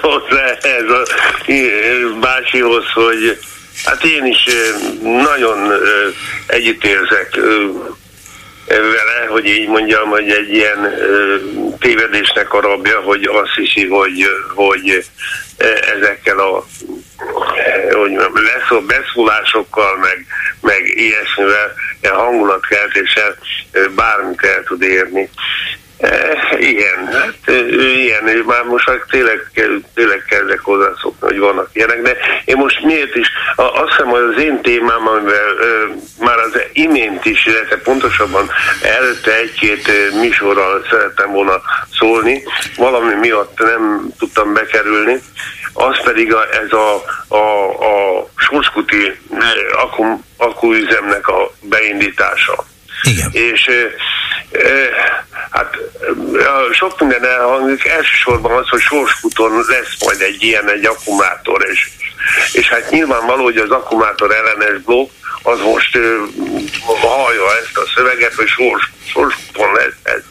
[0.00, 1.02] hozzá ez a
[1.46, 1.56] eh,
[2.20, 3.38] bácsihoz, hogy
[3.84, 4.44] hát én is
[5.02, 5.72] nagyon
[6.46, 7.38] együttérzek
[8.66, 11.36] vele, hogy így mondjam, hogy egy ilyen ö,
[11.78, 15.04] tévedésnek a rabja, hogy azt hiszi, hogy, hogy
[15.96, 16.66] ezekkel a
[17.90, 20.26] hogy mondjam, leszó, beszólásokkal, meg,
[20.60, 23.36] meg ilyesmivel, hangulatkeltéssel
[23.94, 25.30] bármit el tud érni.
[25.98, 29.50] E, igen, hát ö, ilyen, és már most már tényleg,
[29.94, 34.34] tényleg kezdek hozzászokni, hogy vannak ilyenek, de én most miért is, a, azt hiszem, hogy
[34.34, 35.84] az én témám, amivel ö,
[36.20, 38.50] már az imént is, illetve pontosabban
[38.82, 41.60] előtte egy-két műsorral szerettem volna
[41.98, 42.42] szólni,
[42.76, 45.20] valami miatt nem tudtam bekerülni,
[45.72, 49.18] az pedig a, ez a, a, a Sorskuti
[49.72, 52.64] akku, akkuüzemnek a beindítása.
[53.02, 53.30] Igen.
[53.32, 53.70] És
[55.50, 55.76] hát
[56.32, 61.90] ö, sok minden elhangzik, elsősorban az, hogy Sorskuton lesz majd egy ilyen, egy akkumulátor, és,
[62.52, 65.10] és hát nyilvánvaló, hogy az akkumulátor ellenes blokk,
[65.42, 66.16] az most ö,
[66.84, 70.22] hallja ezt a szöveget, hogy Sors, Sorskuton lesz ez.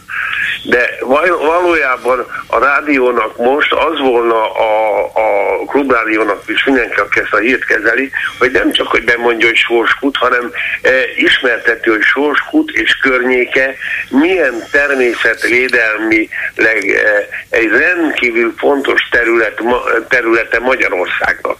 [0.63, 7.34] De val- valójában a rádiónak most az volna a, a klubrádiónak is mindenki, aki ezt
[7.34, 12.71] a hírt kezeli, hogy nem csak, hogy bemondja, hogy Sorskut, hanem e, ismerteti, hogy Sorskut
[12.71, 13.75] és környéke
[14.10, 21.58] milyen természetvédelmileg e, egy rendkívül fontos terület, ma, területe Magyarországnak.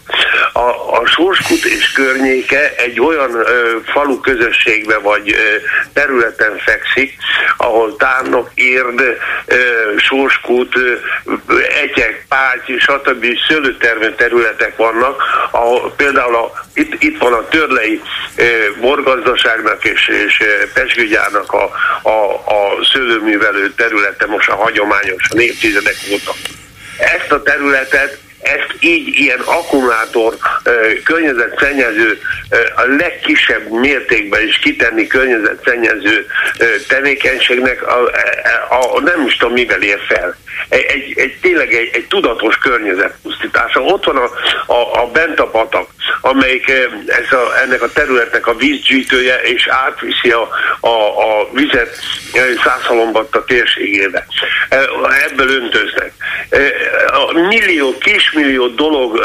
[0.54, 0.70] A,
[1.00, 5.56] a Sorskut és környéke egy olyan ö, falu közösségbe vagy ö,
[5.94, 7.14] területen fekszik,
[7.58, 8.75] ahol Tárnok, Érd,
[9.98, 10.94] Sorskut, ö,
[11.82, 13.26] Egyek, Páty, stb.
[13.48, 18.02] szőlőtermő területek vannak, ahol például a, itt, itt van a Törlei
[18.80, 25.96] borgazdaságnak és, és ö, Pesgőgyárnak a, a, a szőlőművelő területe most a hagyományos a évtizedek
[26.12, 26.32] óta.
[26.98, 30.38] Ezt a területet ezt így ilyen akkumulátor
[31.04, 32.20] környezetszennyező
[32.76, 36.28] a legkisebb mértékben is kitenni környezetszennyező
[36.88, 38.12] tevékenységnek a,
[38.70, 40.36] a, a, nem is tudom mivel ér fel.
[40.70, 43.82] Egy, egy, tényleg egy, egy tudatos környezetpusztítása.
[43.82, 44.30] Ott van a,
[44.74, 45.90] a, a Bentapatak,
[46.22, 51.98] amelyik ö, ez a, ennek a területnek a vízgyűjtője, és átviszi a, a, a vizet
[52.64, 54.26] Szászalombatta térségébe.
[55.30, 56.12] Ebből öntöznek.
[57.08, 57.98] A millió,
[58.36, 59.20] kismillió dolog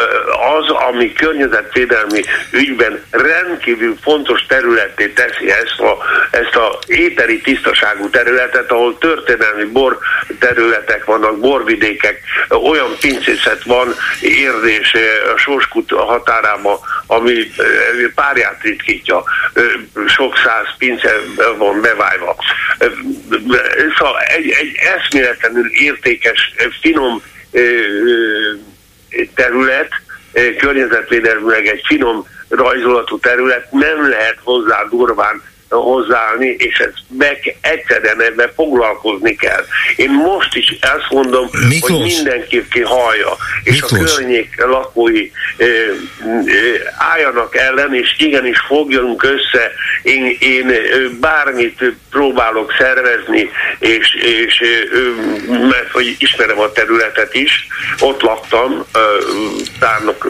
[0.58, 5.98] az, ami környezetvédelmi ügyben rendkívül fontos területté teszi ezt a,
[6.30, 9.98] ezt a éteri tisztaságú területet, ahol történelmi bor
[10.38, 14.94] területek vannak, borvidékek, olyan pincészet van, érdés
[15.34, 17.50] a Sorskut határában, ami
[18.14, 19.24] párját ritkítja,
[20.06, 21.12] sok száz pince
[21.58, 22.36] van bevájva.
[23.98, 27.22] Szóval egy, egy eszméletlenül értékes, finom
[29.34, 29.88] terület,
[30.58, 35.42] környezetvédelmileg egy finom rajzolatú terület, nem lehet hozzá durván
[35.76, 39.64] hozzáállni, és ez meg egyszerűen ebben foglalkozni kell.
[39.96, 41.90] Én most is ezt mondom, Miklós.
[41.90, 44.12] hogy mindenki ki hallja, és Miklós.
[44.12, 46.42] a környék lakói ö, ö,
[46.98, 49.72] álljanak ellen, és igenis fogjunk össze.
[50.02, 50.72] Én, én
[51.20, 55.10] bármit próbálok szervezni, és, és ö,
[55.48, 57.66] mert hogy ismerem a területet is,
[58.00, 58.84] ott laktam,
[59.78, 60.26] tárnok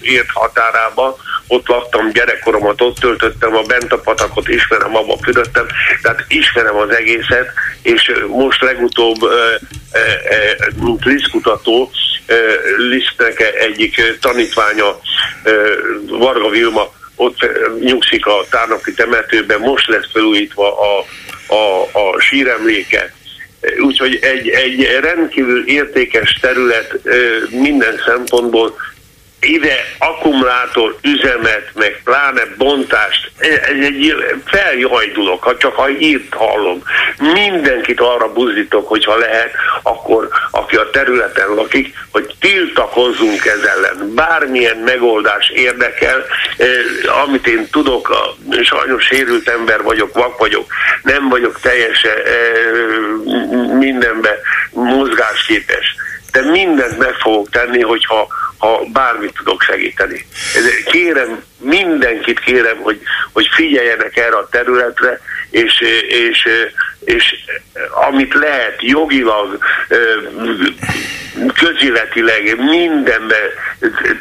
[0.00, 1.16] ért határába,
[1.52, 5.66] ott laktam gyerekkoromat, ott töltöttem a bent a patakot, ismerem, abba fürödtem,
[6.02, 9.18] tehát ismerem az egészet, és most legutóbb,
[10.80, 11.90] mint lisztkutató,
[12.76, 15.00] Lisztnek egyik tanítványa,
[16.08, 17.46] Varga Vilma, ott
[17.80, 21.04] nyugszik a tárnoki temetőben, most lesz felújítva a,
[21.54, 23.14] a, a síremléke,
[23.80, 26.98] úgyhogy egy, egy rendkívül értékes terület
[27.50, 28.76] minden szempontból,
[29.42, 36.82] ide akkumulátor üzemet, meg pláne bontást, ez egy feljajdulok, ha csak a hírt hallom.
[37.18, 39.50] Mindenkit arra buzdítok, hogyha lehet,
[39.82, 44.14] akkor aki a területen lakik, hogy tiltakozzunk ez ellen.
[44.14, 46.24] Bármilyen megoldás érdekel,
[46.56, 50.66] eh, amit én tudok, sajnos sérült ember vagyok, vak vagyok,
[51.02, 54.38] nem vagyok teljesen eh, mindenbe
[54.70, 55.96] mozgásképes
[56.32, 58.28] de mindent meg fogok tenni, hogyha
[58.62, 60.26] ha bármit tudok segíteni.
[60.84, 63.00] Kérem, mindenkit kérem, hogy,
[63.32, 65.20] hogy figyeljenek erre a területre,
[65.50, 66.48] és, és,
[67.04, 67.34] és
[68.08, 69.58] amit lehet jogilag,
[71.54, 73.36] közéletileg mindenbe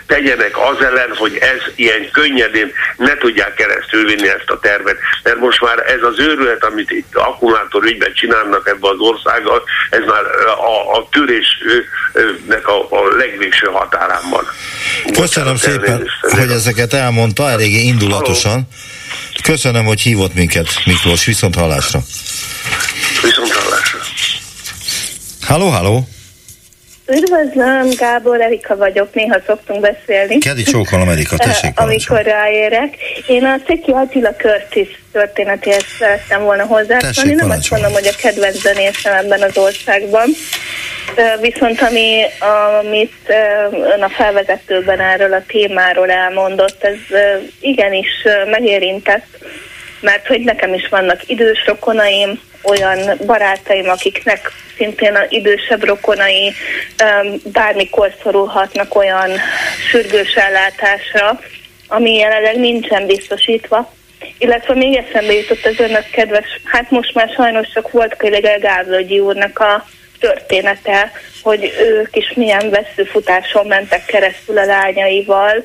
[0.07, 4.97] tegyenek az ellen, hogy ez ilyen könnyedén ne tudják keresztül vinni ezt a tervet.
[5.23, 10.03] Mert most már ez az őrület, amit itt akkumulátor ügyben csinálnak ebbe az országgal, ez
[10.05, 14.45] már a, a tűrésnek a, a legvégső határán van.
[15.13, 18.67] Köszönöm szépen, hogy ezeket elmondta, eléggé indulatosan.
[19.43, 21.25] Köszönöm, hogy hívott minket, Miklós.
[21.25, 21.99] Viszont hallásra.
[23.21, 23.99] Viszont hallásra.
[25.41, 26.07] Halló, halló.
[27.07, 30.37] Üdvözlöm, Gábor, Erika vagyok, néha szoktunk beszélni.
[30.37, 32.95] Kedi csókolom, Erika, tessék Amikor ráérek.
[33.27, 37.33] Én a Ceki Attila Curtis történetéhez szerettem volna hozzászólni.
[37.33, 40.29] Nem azt mondom, hogy a kedvenc zenészem ebben az országban.
[41.41, 43.33] Viszont ami, amit
[43.95, 47.17] ön a felvezetőben erről a témáról elmondott, ez
[47.59, 49.37] igenis megérintett,
[50.01, 56.53] mert hogy nekem is vannak idős rokonaim, olyan barátaim, akiknek szintén az idősebb rokonai
[57.43, 59.29] bármikor szorulhatnak olyan
[59.89, 61.39] sürgős ellátásra,
[61.87, 63.93] ami jelenleg nincsen biztosítva.
[64.37, 69.19] Illetve még eszembe jutott az önök kedves, hát most már sajnos csak volt Kölegel Gávlogyi
[69.19, 69.85] úrnak a
[70.21, 71.11] története,
[71.43, 75.63] hogy ők is milyen veszőfutáson mentek keresztül a lányaival,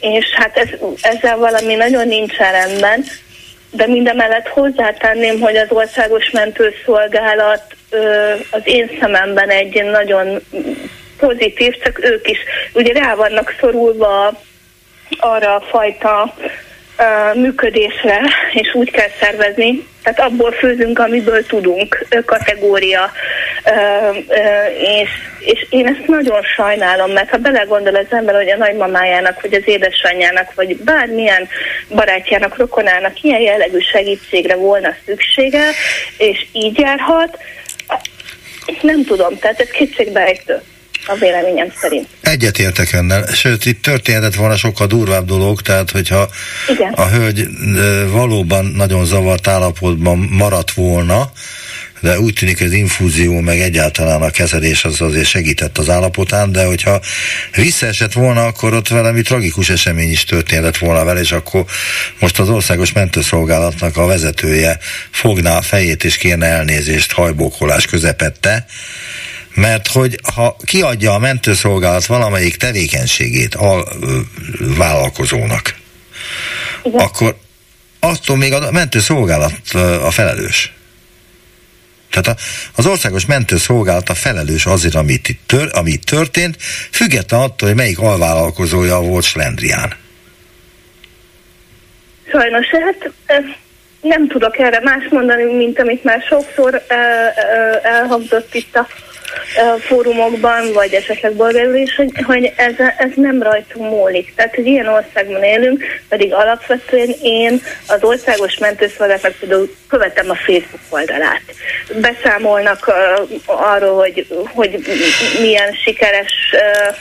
[0.00, 0.68] és hát ez,
[1.00, 3.04] ezzel valami nagyon nincsen rendben,
[3.70, 7.62] de mindemellett hozzátenném, hogy az országos mentőszolgálat
[8.50, 10.40] az én szememben egy nagyon
[11.18, 12.38] pozitív, csak ők is
[12.72, 14.40] ugye rá vannak szorulva
[15.18, 16.34] arra a fajta
[17.34, 18.20] működésre,
[18.52, 23.10] és úgy kell szervezni, tehát abból főzünk, amiből tudunk, kategória.
[24.80, 29.54] És, és én ezt nagyon sajnálom, mert ha belegondol az ember, hogy a nagymamájának, vagy
[29.54, 31.48] az édesanyjának, vagy bármilyen
[31.88, 35.70] barátjának, rokonának ilyen jellegű segítségre volna szüksége,
[36.18, 37.38] és így járhat,
[38.82, 40.62] nem tudom, tehát ez kétségbejtő
[41.08, 42.08] a véleményem szerint.
[42.20, 46.28] Egyetértek önnel, sőt itt történhetett volna sokkal durvább dolog, tehát hogyha
[46.68, 46.92] Igen.
[46.92, 47.48] a hölgy
[48.10, 51.32] valóban nagyon zavart állapotban maradt volna,
[52.00, 56.52] de úgy tűnik, hogy az infúzió meg egyáltalán a kezelés az azért segített az állapotán,
[56.52, 57.00] de hogyha
[57.54, 61.64] visszaesett volna, akkor ott valami tragikus esemény is történhetett volna vele, és akkor
[62.18, 64.78] most az országos mentőszolgálatnak a vezetője
[65.10, 68.66] fogná a fejét és kérne elnézést hajbókolás közepette,
[69.54, 73.84] mert hogy ha kiadja a mentőszolgálat valamelyik tevékenységét a
[74.58, 75.74] vállalkozónak,
[76.82, 77.00] Igen.
[77.00, 77.36] akkor
[78.00, 80.72] attól még a mentőszolgálat a felelős.
[82.10, 82.40] Tehát
[82.74, 86.56] az országos mentőszolgálat a felelős azért, amit itt tör, ami itt történt,
[86.92, 89.94] független attól, hogy melyik alvállalkozója volt Slendrián.
[92.30, 93.10] Sajnos, hát
[94.00, 96.82] nem tudok erre más mondani, mint amit már sokszor
[97.82, 98.86] elhangzott itt a
[99.80, 104.34] fórumokban, vagy esetleg bolgárul hogy, hogy ez, ez nem rajtunk múlik.
[104.34, 110.82] Tehát, hogy ilyen országban élünk, pedig alapvetően én az országos mentőszolgálatnak például követem a Facebook
[110.88, 111.42] oldalát.
[112.00, 114.78] Beszámolnak uh, arról, hogy, hogy
[115.40, 116.96] milyen sikeres uh,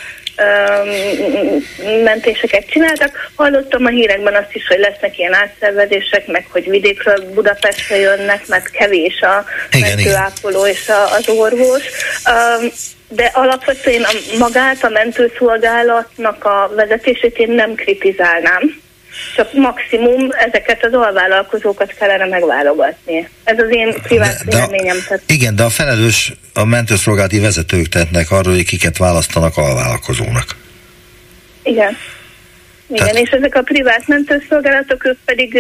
[2.04, 3.30] mentéseket csináltak.
[3.36, 8.70] Hallottam a hírekben azt is, hogy lesznek ilyen átszervezések, meg hogy vidékről Budapestre jönnek, mert
[8.70, 9.46] kevés a
[9.80, 11.84] mentőápoló és a, az orvos.
[13.10, 18.86] De alapvetően a, magát a mentőszolgálatnak a vezetését én nem kritizálnám
[19.36, 23.30] csak maximum ezeket az alvállalkozókat kellene megválogatni.
[23.44, 24.98] Ez az én privát véleményem.
[25.26, 30.56] Igen, de a felelős a mentőszolgálati vezetők tettnek arról, hogy kiket választanak alvállalkozónak.
[31.64, 31.98] Igen.
[32.88, 33.24] Igen, Tehát...
[33.24, 35.60] és ezek a privát mentőszolgálatok, ők pedig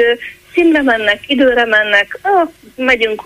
[0.53, 3.23] színre mennek, időre mennek, ah, megyünk,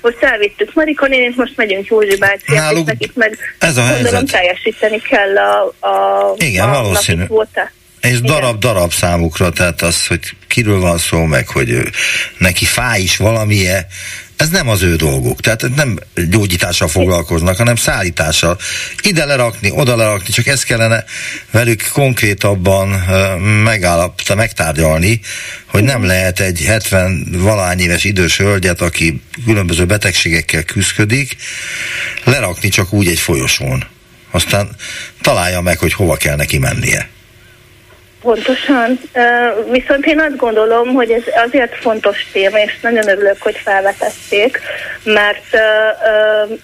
[0.00, 4.30] most elvittük Marika nénit, most megyünk Józsi bácsiát, Náluk és nekik meg ez a helyzet.
[4.30, 7.18] teljesíteni kell a, a, Igen, a valószínű.
[7.18, 7.32] napi
[8.00, 11.92] és darab-darab számukra, tehát az, hogy kiről van szó, meg hogy
[12.38, 13.86] neki fáj is valamilyen,
[14.36, 15.40] ez nem az ő dolguk.
[15.40, 15.98] Tehát nem
[16.30, 18.58] gyógyítással foglalkoznak, hanem szállítással.
[19.02, 21.04] Ide lerakni, oda lerakni, csak ezt kellene
[21.50, 22.88] velük konkrétabban
[23.64, 25.20] megállapta, megtárgyalni,
[25.66, 31.36] hogy nem lehet egy 70 valány éves idős hölgyet, aki különböző betegségekkel küzdik,
[32.24, 33.84] lerakni csak úgy egy folyosón.
[34.30, 34.68] Aztán
[35.20, 37.08] találja meg, hogy hova kell neki mennie.
[38.26, 39.00] Pontosan.
[39.70, 44.60] Viszont én azt gondolom, hogy ez azért fontos téma, és nagyon örülök, hogy felvetették,
[45.04, 45.56] mert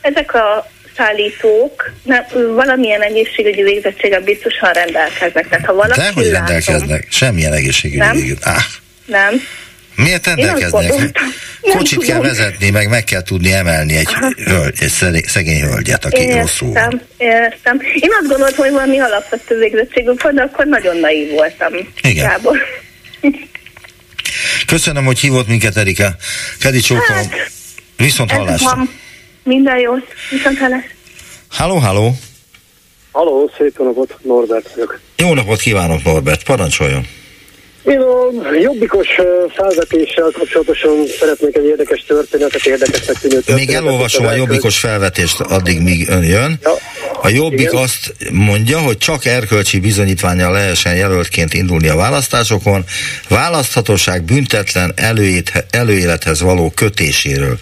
[0.01, 5.49] ezek a szállítók nem, valamilyen egészségügyi végzettséggel biztosan rendelkeznek.
[5.49, 8.37] Tehát ha valaki Dehogy rendelkeznek, semmilyen egészségügyi nem?
[8.43, 8.63] Ah.
[9.07, 9.35] Nem.
[10.03, 11.21] Miért rendelkeznek?
[11.61, 14.09] Kocsit kell vezetni, meg meg kell tudni emelni egy,
[14.45, 17.03] hölgy, egy szegény hölgyet, aki értem, rosszul van.
[17.17, 17.81] Értem.
[17.95, 21.73] Én azt gondoltam, hogy valami alapvető végzettségünk van, de akkor nagyon naív voltam.
[22.03, 22.29] Igen.
[22.29, 22.59] Gábor.
[24.67, 26.17] Köszönöm, hogy hívott minket, Erika.
[26.59, 27.31] Kedi csókolom.
[27.31, 27.51] Hát,
[27.97, 28.79] Viszont hallásra.
[29.43, 30.07] Minden jót.
[30.31, 30.85] Viszont hallás.
[31.49, 32.17] Halló, halló.
[33.13, 35.01] Halló, szép napot, Norbert vagyok.
[35.17, 37.07] Jó napot kívánok, Norbert, parancsoljon.
[37.85, 39.09] Én a jobbikos
[39.55, 43.67] felvetéssel kapcsolatosan szeretnék egy érdekes történetet, érdekesnek tűnő történetet.
[43.67, 46.59] Még elolvasom a jobbikos felvetést, addig míg ön jön.
[46.63, 46.73] Ja,
[47.23, 47.77] a jobbik igen.
[47.77, 52.85] azt mondja, hogy csak erkölcsi bizonyítványa lehessen jelöltként indulni a választásokon,
[53.29, 57.59] választhatóság büntetlen előét, előélethez való kötéséről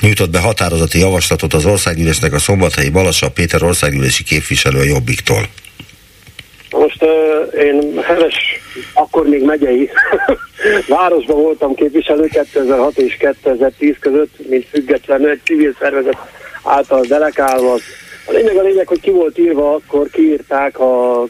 [0.00, 5.48] nyújtott be határozati javaslatot az országgyűlésnek a szombathelyi Balassa Péter országgyűlési képviselő a jobbiktól.
[6.70, 8.34] Most uh, én heves,
[8.94, 9.90] akkor még megyei
[10.88, 16.16] városban voltam képviselő 2006 és 2010 között, mint függetlenül egy civil szervezet
[16.62, 17.72] által delegálva.
[18.26, 21.22] A lényeg a lényeg, hogy ki volt írva, akkor kiírták a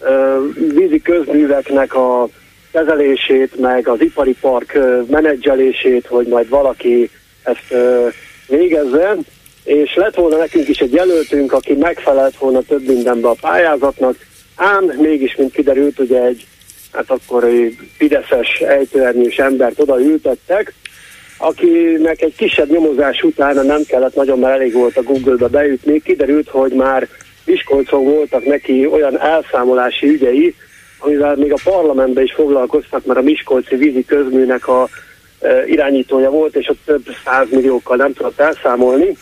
[0.00, 0.36] uh,
[0.74, 2.28] vízi közműveknek a
[2.72, 7.10] kezelését, meg az ipari park uh, menedzselését, hogy majd valaki
[7.42, 8.12] ezt uh,
[8.46, 9.16] végezze,
[9.64, 14.16] és lett volna nekünk is egy jelöltünk, aki megfelelt volna több mindenbe a pályázatnak,
[14.58, 16.46] Ám mégis, mint kiderült, ugye egy,
[16.92, 20.74] hát egy fideszes ejtőernyős embert oda ültettek,
[21.38, 26.48] akinek egy kisebb nyomozás utána nem kellett nagyon, mert elég volt a Google-be beütni, kiderült,
[26.48, 27.08] hogy már
[27.44, 30.54] Miskolcon voltak neki olyan elszámolási ügyei,
[30.98, 34.88] amivel még a parlamentben is foglalkoztak, mert a Miskolci vízi közműnek a
[35.40, 39.16] e, irányítója volt, és ott több százmilliókkal nem tudott elszámolni.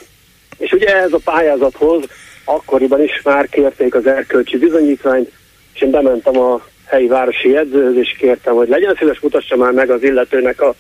[0.59, 2.05] És ugye ehhez a pályázathoz
[2.45, 5.31] akkoriban is már kérték az erkölcsi bizonyítványt,
[5.75, 9.91] és én bementem a helyi városi jegyzőhöz, és kértem, hogy legyen szíves, mutassa már meg
[9.91, 10.75] az illetőnek a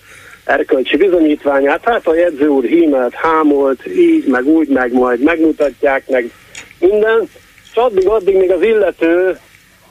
[0.44, 1.84] erkölcsi bizonyítványát.
[1.84, 6.30] Hát a jegyző úr hímelt, hámolt, így, meg úgy, meg majd megmutatják, meg
[6.78, 7.28] minden.
[7.70, 9.38] És addig-addig még az illető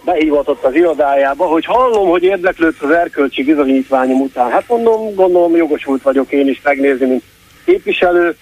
[0.05, 4.49] behívatott az irodájába, hogy hallom, hogy érdeklődsz az erkölcsi bizonyítványom után.
[4.49, 7.23] Hát mondom, gondolom jogosult vagyok én is megnézni, mint
[7.65, 8.35] képviselő,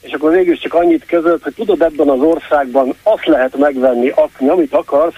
[0.00, 4.48] és akkor végül csak annyit között, hogy tudod, ebben az országban azt lehet megvenni, akni,
[4.48, 5.16] amit akarsz,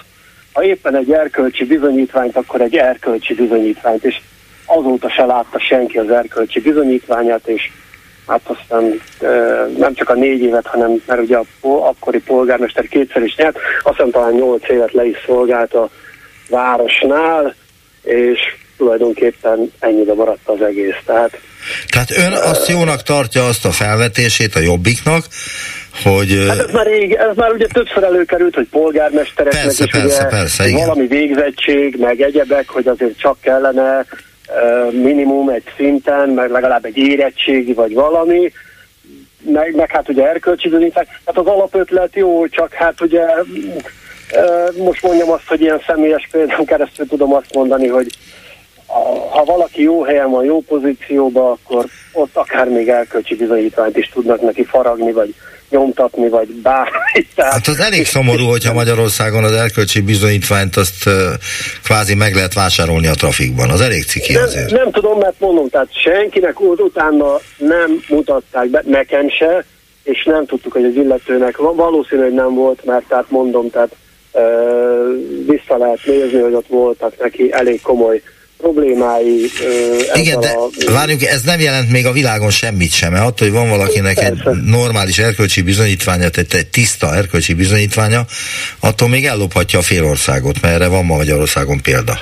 [0.53, 4.21] ha éppen egy erkölcsi bizonyítványt, akkor egy erkölcsi bizonyítványt, és
[4.67, 7.71] azóta se látta senki az erkölcsi bizonyítványát, és
[8.27, 9.01] hát aztán
[9.79, 14.11] nem csak a négy évet, hanem mert ugye a akkori polgármester kétszer is nyert, aztán
[14.11, 15.91] talán nyolc évet le is szolgált a
[16.49, 17.55] városnál,
[18.03, 18.39] és
[18.77, 20.97] tulajdonképpen ennyire maradt az egész.
[21.07, 21.39] Tehát
[21.89, 25.25] tehát ön azt jónak tartja azt a felvetését a jobbiknak,
[26.03, 26.47] hogy...
[26.49, 30.37] Hát ez már, rég, ez már ugye többször előkerült, hogy polgármestereknek persze, is persze, ugye
[30.37, 30.87] persze, igen.
[30.87, 34.07] valami végzettség, meg egyebek, hogy azért csak kellene
[34.91, 38.53] minimum egy szinten, meg legalább egy érettségi vagy valami.
[39.43, 41.07] meg, meg hát ugye erkölcsi bizonyítvány.
[41.27, 43.25] Hát az alapötlet jó, csak hát ugye
[44.77, 48.07] most mondjam azt, hogy ilyen személyes példán keresztül tudom azt mondani, hogy
[49.31, 54.41] ha valaki jó helyen van, jó pozícióban, akkor ott akár még elkölcsi bizonyítványt is tudnak
[54.41, 55.35] neki faragni, vagy
[55.73, 57.29] nyomtatni, vagy bármit.
[57.35, 61.13] Tehát, hát az elég szomorú, hogyha Magyarországon az erkölcsi bizonyítványt azt uh,
[61.85, 63.71] kvázi meg lehet vásárolni a trafikban.
[63.71, 64.71] Az elég ciki azért.
[64.71, 69.65] Nem, nem tudom, mert mondom, tehát senkinek utána nem mutatták be, nekem se,
[70.03, 73.97] és nem tudtuk, hogy az illetőnek valószínű, hogy nem volt, mert tehát mondom, tehát
[74.33, 74.43] uh,
[75.47, 78.23] vissza lehet nézni, hogy ott voltak neki elég komoly
[78.63, 79.51] problémái.
[80.15, 80.93] Igen, de a...
[80.93, 84.51] várjuk, ez nem jelent még a világon semmit sem, mert attól, hogy van valakinek Persze.
[84.51, 88.25] egy normális erkölcsi bizonyítványa, tehát egy tiszta erkölcsi bizonyítványa,
[88.81, 92.19] attól még ellophatja a félországot, mert erre van ma Magyarországon példa.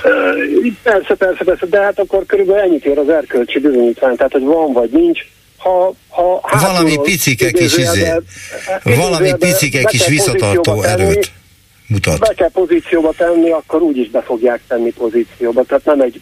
[0.83, 4.73] Persze, persze, persze, de hát akkor körülbelül ennyit ér az erkölcsi bizonyítvány, tehát hogy van
[4.73, 5.19] vagy nincs,
[5.57, 8.11] ha, ha valami picike kis izé,
[8.83, 11.31] valami picike kis visszatartó erőt
[11.87, 12.19] mutat.
[12.19, 15.63] Be kell pozícióba tenni, akkor úgyis be fogják tenni pozícióba.
[15.63, 16.21] Tehát nem egy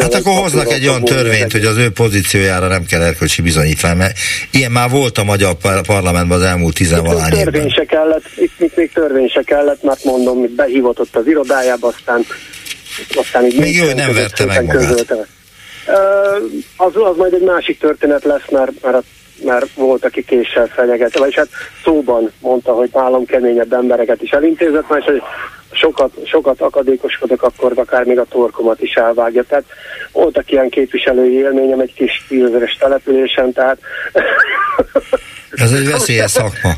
[0.00, 4.16] Hát akkor hoznak egy olyan törvényt, hogy az ő pozíciójára nem kell erkölcsi bizonyítvány, mert
[4.50, 5.54] ilyen már volt a magyar
[5.86, 7.52] parlamentben az elmúlt tizenvalány évben.
[7.52, 11.26] Törvény se kellett, itt, itt még törvény se kellett, mert mondom, itt behívott ott az
[11.26, 12.26] irodájába, aztán,
[13.14, 14.86] aztán így még jó, nem verte meg magát.
[14.86, 15.26] Közölte.
[16.76, 19.04] Az, az majd egy másik történet lesz, mert, mert
[19.44, 21.48] mert volt, aki késsel fenyeget, vagyis hát
[21.84, 25.22] szóban mondta, hogy nálam keményebb embereket is elintézett, és hogy
[25.72, 29.42] sokat, sokat akadékoskodok, akkor akár még a torkomat is elvágja.
[29.42, 29.64] Tehát
[30.12, 33.78] voltak ilyen képviselői élményem egy kis tízezeres településen, tehát...
[35.50, 36.70] Ez egy veszélyes szakma.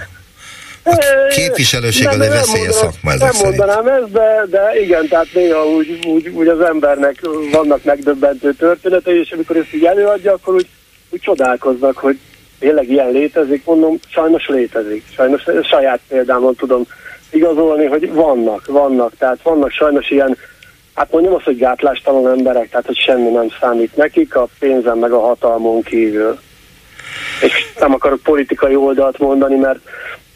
[0.84, 0.96] A
[1.28, 5.98] képviselőség az egy veszélyes szakma ezek Nem mondanám ezt, de, de igen, tehát néha úgy,
[6.06, 7.20] úgy, úgy az embernek
[7.52, 10.68] vannak megdöbbentő történetei, és amikor ezt így előadja, akkor úgy,
[11.10, 12.18] úgy csodálkoznak, hogy
[12.64, 15.04] tényleg ilyen létezik, mondom, sajnos létezik.
[15.14, 16.82] Sajnos saját példámon tudom
[17.30, 20.36] igazolni, hogy vannak, vannak, tehát vannak sajnos ilyen,
[20.94, 25.12] hát mondjam azt, hogy gátlástalan emberek, tehát hogy semmi nem számít nekik, a pénzen meg
[25.12, 26.38] a hatalmon kívül.
[27.40, 29.78] És nem akarok politikai oldalt mondani, mert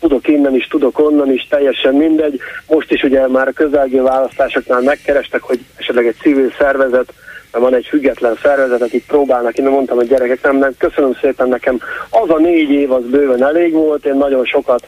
[0.01, 2.41] tudok innen is, tudok onnan is, teljesen mindegy.
[2.67, 7.13] Most is ugye már a közelgő választásoknál megkerestek, hogy esetleg egy civil szervezet
[7.53, 11.81] van egy független szervezet, akik próbálnak, én mondtam, hogy gyerekek, nem, nem, köszönöm szépen nekem,
[12.11, 14.87] az a négy év az bőven elég volt, én nagyon sokat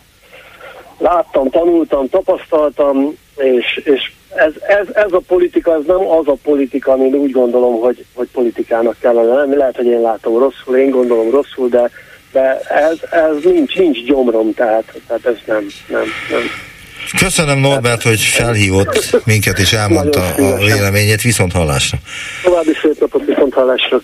[0.99, 6.93] láttam, tanultam, tapasztaltam, és, és ez, ez, ez a politika, ez nem az a politika,
[6.93, 9.57] amin úgy gondolom, hogy, hogy politikának kellene lenni.
[9.57, 11.91] Lehet, hogy én látom rosszul, én gondolom rosszul, de,
[12.33, 16.70] de ez, ez nincs, nincs gyomrom, tehát, tehát ez nem, nem, nem.
[17.18, 21.22] Köszönöm Norbert, hogy felhívott minket és elmondta a véleményét.
[21.22, 21.98] Viszont hallásra.
[22.42, 24.01] További szép napot, viszont hallásra.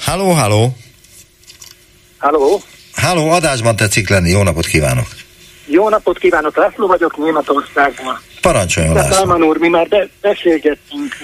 [0.00, 0.76] Halló, halló.
[2.18, 2.62] Halló.
[2.94, 4.30] Halló, adásban tetszik lenni.
[4.30, 5.06] Jó napot kívánok.
[5.66, 8.20] Jó napot kívánok, László vagyok Németországban.
[8.40, 9.14] Parancsoljon, László.
[9.14, 11.14] Salman úr, mi már be- beszélgettünk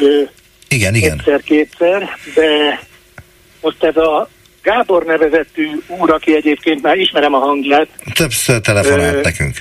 [0.69, 1.19] igen, igen.
[1.19, 2.81] egyszer-kétszer, de
[3.61, 4.29] most ez a
[4.63, 7.89] Gábor nevezetű úr, aki egyébként már ismerem a hangját.
[8.15, 9.57] Többször telefonált ö, nekünk.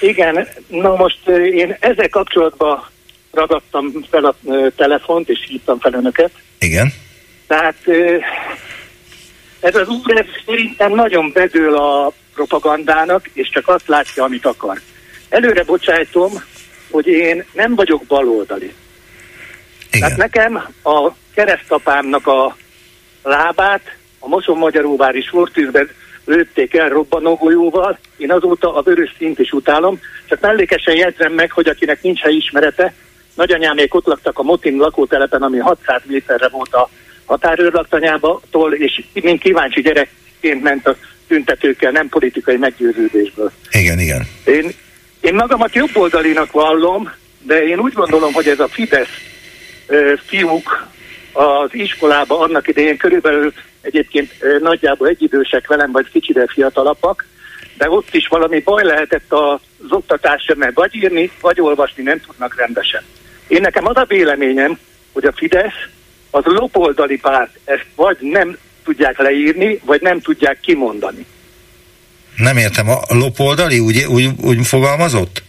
[0.00, 2.86] Igen, na most én ezzel kapcsolatban
[3.32, 4.36] ragadtam fel a
[4.76, 6.30] telefont, és hívtam fel önöket.
[6.58, 6.92] Igen.
[7.46, 7.76] Tehát
[9.60, 14.80] ez az úr ez szerintem nagyon bedől a propagandának, és csak azt látja, amit akar.
[15.28, 16.32] Előre bocsájtom,
[16.90, 18.72] hogy én nem vagyok baloldali.
[19.90, 20.00] Igen.
[20.00, 22.56] Tehát nekem a keresztapámnak a
[23.22, 25.90] lábát a Moson Magyaróvári sortűzben
[26.26, 27.98] lőtték el robbanógolyóval.
[28.16, 32.94] Én azóta a vörös szint is utálom, csak mellékesen jegyzem meg, hogy akinek nincs ismerete,
[33.34, 36.90] nagyanyámék ott laktak a Motin lakótelepen, ami 600 méterre volt a
[37.24, 40.96] határőrlaktanyától, és mint kíváncsi gyerekként ment a
[41.28, 43.52] tüntetőkkel, nem politikai meggyőződésből.
[43.70, 44.26] Igen, igen.
[44.44, 44.70] Én,
[45.20, 47.12] én magamat jobboldalinak vallom,
[47.42, 49.08] de én úgy gondolom, hogy ez a Fidesz
[49.86, 50.86] ö, fiúk
[51.36, 57.26] az iskolába annak idején körülbelül egyébként nagyjából egyidősek velem, vagy kicsivel fiatalabbak,
[57.78, 62.56] de ott is valami baj lehetett az oktatásra, mert vagy írni, vagy olvasni nem tudnak
[62.56, 63.02] rendesen.
[63.48, 64.78] Én nekem az a véleményem,
[65.12, 65.86] hogy a Fidesz
[66.30, 71.26] az lopoldali párt, ezt vagy nem tudják leírni, vagy nem tudják kimondani.
[72.36, 75.42] Nem értem, a lopoldali úgy, úgy, úgy fogalmazott?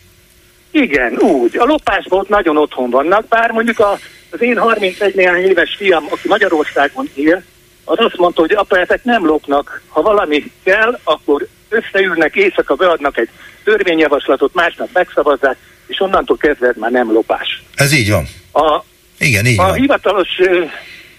[0.71, 1.57] Igen, úgy.
[1.57, 3.99] A lopásban ott nagyon otthon vannak, bár mondjuk a,
[4.29, 7.43] az én 31 néhány éves fiam, aki Magyarországon él,
[7.83, 9.81] az azt mondta, hogy apa, ezek nem lopnak.
[9.87, 13.29] Ha valami kell, akkor összeülnek, éjszaka beadnak egy
[13.63, 15.57] törvényjavaslatot, másnap megszavazzák,
[15.87, 17.63] és onnantól kezdve már nem lopás.
[17.75, 18.27] Ez így van.
[18.53, 18.83] A,
[19.19, 19.73] Igen, így a van.
[19.73, 20.29] hivatalos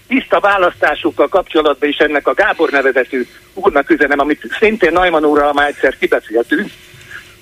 [0.07, 5.67] tiszta választásukkal kapcsolatban is ennek a Gábor nevezetű úrnak üzenem, amit szintén Najman úrral már
[5.67, 6.71] egyszer kibeszéltünk,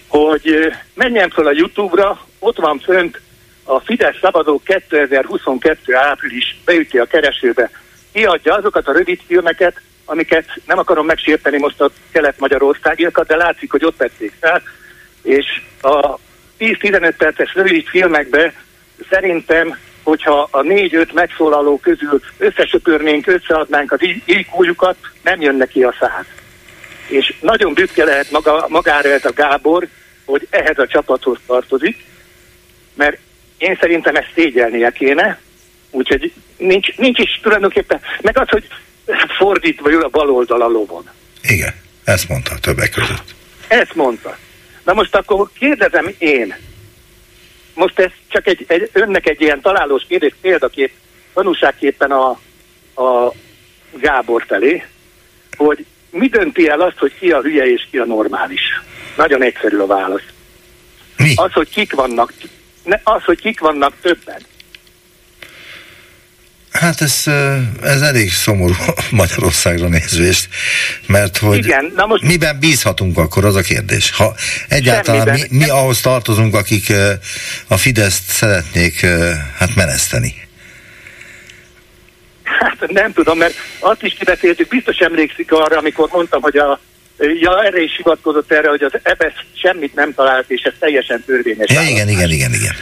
[0.07, 3.21] hogy menjen fel a Youtube-ra, ott van fönt
[3.67, 7.69] a Fidesz szavazó 2022 április beüti a keresőbe,
[8.11, 13.85] kiadja azokat a rövid filmeket, amiket nem akarom megsérteni most a kelet-magyarországiakat, de látszik, hogy
[13.85, 14.61] ott vették fel,
[15.21, 16.17] és a
[16.59, 18.53] 10-15 perces rövid filmekbe
[19.09, 26.25] szerintem, hogyha a 4-5 megszólaló közül összesöpörnénk, összeadnánk az iq nem jön neki a száz.
[27.07, 29.87] És nagyon büszke lehet maga, magára ez a Gábor,
[30.25, 32.05] hogy ehhez a csapathoz tartozik,
[32.93, 33.17] mert
[33.57, 35.39] én szerintem ezt szégyelnie kéne,
[35.91, 38.67] úgyhogy nincs, nincs is tulajdonképpen, meg az, hogy
[39.37, 41.09] fordítva jön a bal oldal a lovon.
[41.41, 43.35] Igen, ezt mondta többek között.
[43.67, 44.37] Ezt mondta.
[44.83, 46.55] Na most akkor kérdezem én,
[47.73, 50.91] most ez csak egy, egy önnek egy ilyen találós kérdés példakép,
[51.33, 52.29] tanúságképpen a,
[53.01, 53.33] a
[53.91, 54.85] Gábor felé,
[55.57, 58.61] hogy mi dönti el azt, hogy ki a hülye és ki a normális?
[59.17, 60.23] Nagyon egyszerű a válasz.
[61.17, 61.33] Mi?
[61.35, 62.33] Az, hogy kik vannak,
[63.03, 64.41] az, hogy kik vannak többen.
[66.71, 67.23] Hát ez,
[67.81, 68.73] ez elég szomorú
[69.11, 70.47] Magyarországra nézvést,
[71.05, 74.11] mert hogy Igen, na most miben bízhatunk akkor, az a kérdés.
[74.11, 74.35] Ha
[74.67, 76.93] egyáltalán mi, mi ahhoz tartozunk, akik
[77.67, 79.05] a Fideszt szeretnék
[79.57, 80.47] hát meneszteni.
[82.43, 86.79] Hát nem tudom, mert azt is kibeszéltük, biztos emlékszik arra, amikor mondtam, hogy a
[87.17, 91.71] Ja, erre is hivatkozott erre, hogy az EBESZ semmit nem talált, és ez teljesen törvényes.
[91.73, 92.75] Ja, igen, igen, igen, igen.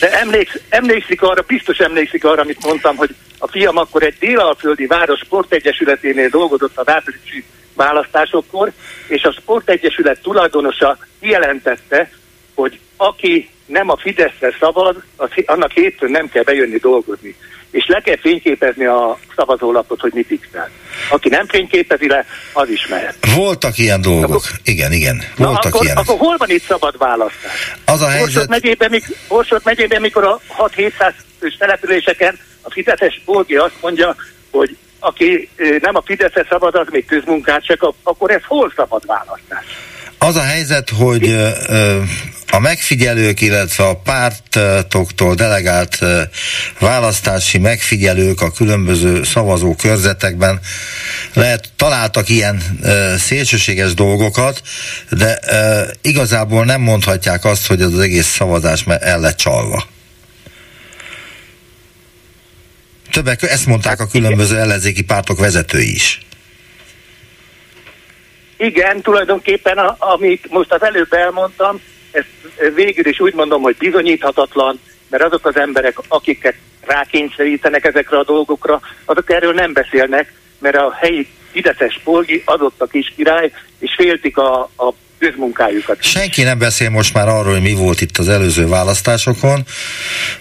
[0.00, 4.86] De emléksz, emlékszik arra, biztos emlékszik arra, amit mondtam, hogy a fiam akkor egy délalföldi
[4.86, 7.44] város sportegyesületénél dolgozott a áprilisi
[7.74, 8.72] választásokkor,
[9.06, 12.10] és a sportegyesület tulajdonosa kijelentette,
[12.54, 17.36] hogy aki nem a Fideszre szavaz, az, annak hétfőn nem kell bejönni dolgozni
[17.72, 20.48] és le kell fényképezni a szavazólapot, hogy mit x
[21.10, 23.14] Aki nem fényképezi le, az is mehet.
[23.34, 24.24] Voltak ilyen dolgok.
[24.24, 25.22] Akkor, igen, igen.
[25.36, 25.96] Voltak na, akkor, ilyen.
[25.96, 27.76] akkor hol van itt szabad választás?
[27.84, 28.32] Az a helyzet...
[28.32, 34.16] Borsod megyében, Borsod megyében, mikor a 6-700 fős településeken a Fideszes Bolgi azt mondja,
[34.50, 35.48] hogy aki
[35.80, 39.64] nem a Fideszre szavaz, az még közmunkát se kap, akkor ez hol szabad választás?
[40.22, 41.36] Az a helyzet, hogy
[42.50, 45.98] a megfigyelők, illetve a pártoktól delegált
[46.78, 50.60] választási megfigyelők a különböző szavazó körzetekben
[51.32, 52.62] lehet, találtak ilyen
[53.18, 54.62] szélsőséges dolgokat,
[55.10, 55.38] de
[56.02, 59.86] igazából nem mondhatják azt, hogy az egész szavazás el lett csalva.
[63.10, 66.20] Többek ezt mondták a különböző ellenzéki pártok vezetői is.
[68.62, 72.28] Igen, tulajdonképpen, a, amit most az előbb elmondtam, ezt
[72.74, 78.80] végül is úgy mondom, hogy bizonyíthatatlan, mert azok az emberek, akiket rákényszerítenek ezekre a dolgokra,
[79.04, 84.36] azok erről nem beszélnek, mert a helyi Fideszes polgi adott a kis király, és féltik
[84.36, 84.92] a, a
[85.22, 86.02] közmunkájukat.
[86.02, 89.66] Senki nem beszél most már arról, hogy mi volt itt az előző választásokon.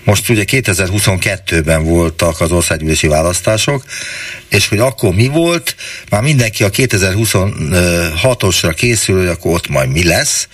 [0.03, 3.83] Most ugye 2022-ben voltak az országgyűlési választások,
[4.49, 5.75] és hogy akkor mi volt,
[6.09, 10.47] már mindenki a 2026-osra készül, hogy akkor ott majd mi lesz,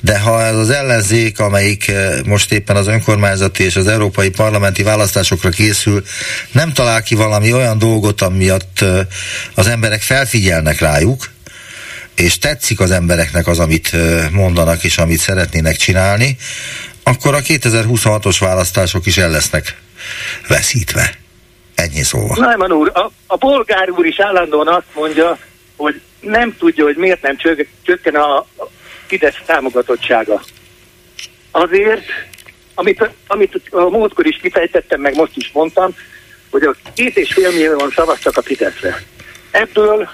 [0.00, 4.82] de ha ez az ellenzék, amelyik eh, most éppen az önkormányzati és az európai parlamenti
[4.82, 6.02] választásokra készül,
[6.52, 9.06] nem talál ki valami olyan dolgot, amiatt eh,
[9.54, 11.32] az emberek felfigyelnek rájuk,
[12.16, 13.90] és tetszik az embereknek az, amit
[14.30, 16.36] mondanak és amit szeretnének csinálni,
[17.02, 19.76] akkor a 2026-os választások is el lesznek
[20.48, 21.14] veszítve.
[21.74, 22.36] Ennyi szóval.
[22.40, 25.38] Nájman úr, a, a bolgár úr is állandóan azt mondja,
[25.76, 27.36] hogy nem tudja, hogy miért nem
[27.82, 28.46] csökken a
[29.06, 30.42] Fidesz támogatottsága.
[31.50, 32.04] Azért,
[32.74, 35.94] amit, amit a múltkor is kifejtettem, meg most is mondtam,
[36.50, 39.02] hogy a két és fél millióan szavaztak a Fideszre.
[39.50, 40.08] Ebből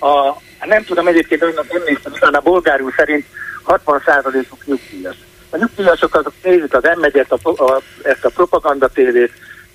[0.00, 0.36] a
[0.66, 3.24] nem tudom, egyébként önnek emlékszem, utána a bolgárul szerint
[3.66, 5.16] 60%-uk nyugdíjas.
[5.50, 9.32] A nyugdíjasok azok nézik az m a, a, ezt a propaganda tévét,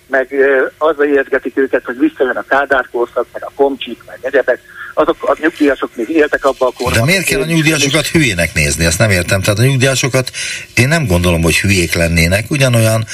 [0.07, 0.35] meg
[0.77, 4.59] azzal ijeszgetik őket, hogy visszajön a Kádár korszak, meg a komcsik, meg egyebek.
[4.93, 6.99] Azok a nyugdíjasok még éltek abba a korban.
[6.99, 8.85] De miért kell a nyugdíjasokat hülyének nézni?
[8.85, 9.41] Ezt nem értem.
[9.41, 10.31] Tehát a nyugdíjasokat
[10.75, 12.45] én nem gondolom, hogy hülyék lennének.
[12.49, 13.05] Ugyanolyan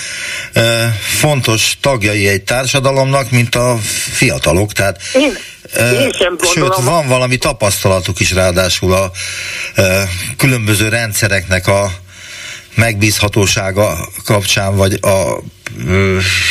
[0.54, 3.78] ö, fontos tagjai egy társadalomnak, mint a
[4.12, 4.72] fiatalok.
[4.72, 5.34] Tehát én,
[5.78, 9.12] én sem Sőt, van valami tapasztalatuk is ráadásul a
[10.38, 11.92] különböző rendszereknek a
[12.76, 15.40] megbízhatósága kapcsán, vagy a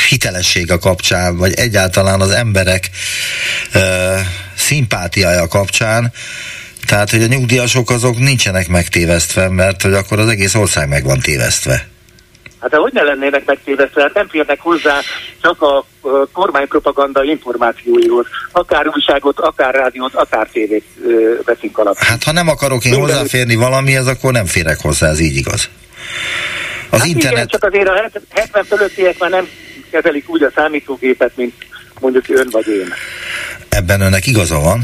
[0.09, 2.91] hitelessége kapcsán, vagy egyáltalán az emberek
[4.57, 6.12] szimpátiája kapcsán,
[6.87, 11.18] tehát, hogy a nyugdíjasok azok nincsenek megtévesztve, mert hogy akkor az egész ország meg van
[11.18, 11.91] tévesztve.
[12.63, 15.01] Hát de hogy ne lennének megtévesztve, hát nem férnek hozzá
[15.41, 15.85] csak a
[16.33, 18.27] kormánypropaganda információihoz.
[18.53, 20.85] Akár újságot, akár rádiót, akár tévét
[21.45, 21.97] veszünk alap.
[21.97, 23.09] Hát ha nem akarok én Minden...
[23.09, 25.69] hozzáférni valamihez, akkor nem férek hozzá, ez így igaz.
[26.91, 27.33] Az hát internet...
[27.33, 29.49] Igen, csak azért a 70 fölöttiek már nem
[29.91, 31.55] kezelik úgy a számítógépet, mint
[32.01, 32.93] mondjuk ön vagy én.
[33.69, 34.83] Ebben önnek igaza van,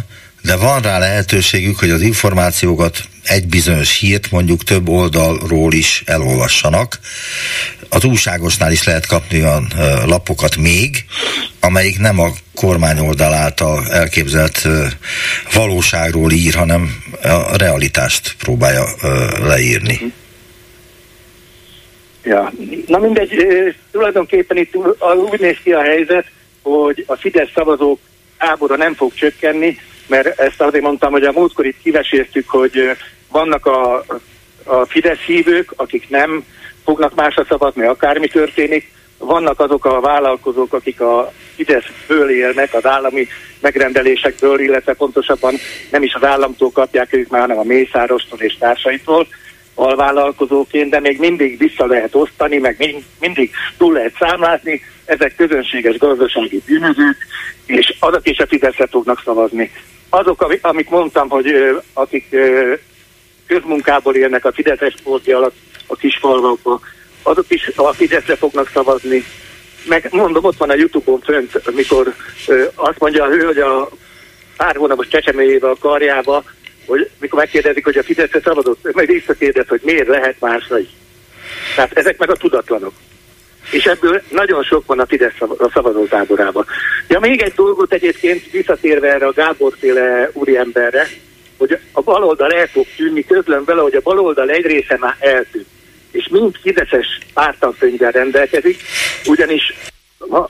[0.48, 6.98] de van rá lehetőségük, hogy az információkat egy bizonyos hírt mondjuk több oldalról is elolvassanak.
[7.88, 9.72] Az újságosnál is lehet kapni olyan
[10.06, 11.04] lapokat még,
[11.60, 14.68] amelyik nem a kormány oldal által elképzelt
[15.52, 18.84] valóságról ír, hanem a realitást próbálja
[19.42, 20.12] leírni.
[22.24, 22.52] Ja,
[22.86, 23.30] na mindegy,
[23.90, 24.76] tulajdonképpen itt
[25.30, 26.24] úgy néz ki a helyzet,
[26.62, 27.98] hogy a Fidesz szavazók
[28.38, 29.78] ábora nem fog csökkenni,
[30.08, 32.96] mert ezt azért mondtam, hogy a múltkor itt kiveséztük, hogy
[33.28, 34.04] vannak a,
[34.64, 36.44] a Fidesz hívők, akik nem
[36.84, 43.26] fognak másra szavazni, akármi történik, vannak azok a vállalkozók, akik a Fideszből élnek, az állami
[43.60, 45.54] megrendelésekből, illetve pontosabban
[45.90, 49.26] nem is az államtól kapják ők már, hanem a Mészárostól és társaitól
[49.74, 56.62] alvállalkozóként, de még mindig vissza lehet osztani, meg mindig túl lehet számlázni, ezek közönséges gazdasági
[56.66, 57.16] bűnözők,
[57.66, 59.70] és azok is a Fideszre fognak szavazni
[60.08, 61.54] azok, amit mondtam, hogy
[61.92, 62.36] akik
[63.46, 65.56] közmunkából élnek a Fideszes sportja alatt
[65.86, 66.80] a kisfalvakban,
[67.22, 69.24] azok is a Fideszre fognak szavazni.
[69.88, 72.14] Meg mondom, ott van a Youtube-on fönt, mikor
[72.74, 73.88] azt mondja a hő, hogy a
[74.56, 76.44] pár hónapos csecseméjével a karjába,
[76.86, 80.88] hogy mikor megkérdezik, hogy a Fideszre szavazott, meg visszakérdez, hogy miért lehet másra is.
[81.74, 82.92] Tehát ezek meg a tudatlanok
[83.70, 86.66] és ebből nagyon sok van a Fidesz a szavazótáborában.
[87.08, 91.08] Ja, még egy dolgot egyébként visszatérve erre a Gábor féle úriemberre,
[91.58, 95.66] hogy a baloldal el fog tűnni, közlöm vele, hogy a baloldal egy része már eltűnt.
[96.10, 98.80] És mind Fideszes pártankönyvvel rendelkezik,
[99.26, 99.74] ugyanis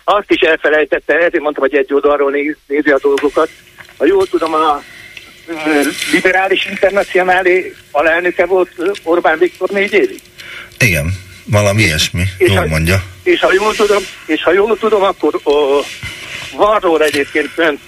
[0.04, 3.48] azt is elfelejtette, ezért mondtam, hogy egy oldalról néz, nézi a dolgokat.
[3.98, 4.82] Ha jól tudom, a
[6.12, 8.70] liberális internacionálé alelnöke volt
[9.04, 10.20] Orbán Viktor négy évig?
[10.78, 11.27] Igen.
[11.50, 13.02] Valami ilyesmi, és jól ha, mondja.
[13.22, 15.52] És ha jól tudom, és ha jól tudom akkor ó,
[16.56, 17.80] van róla egyébként fönt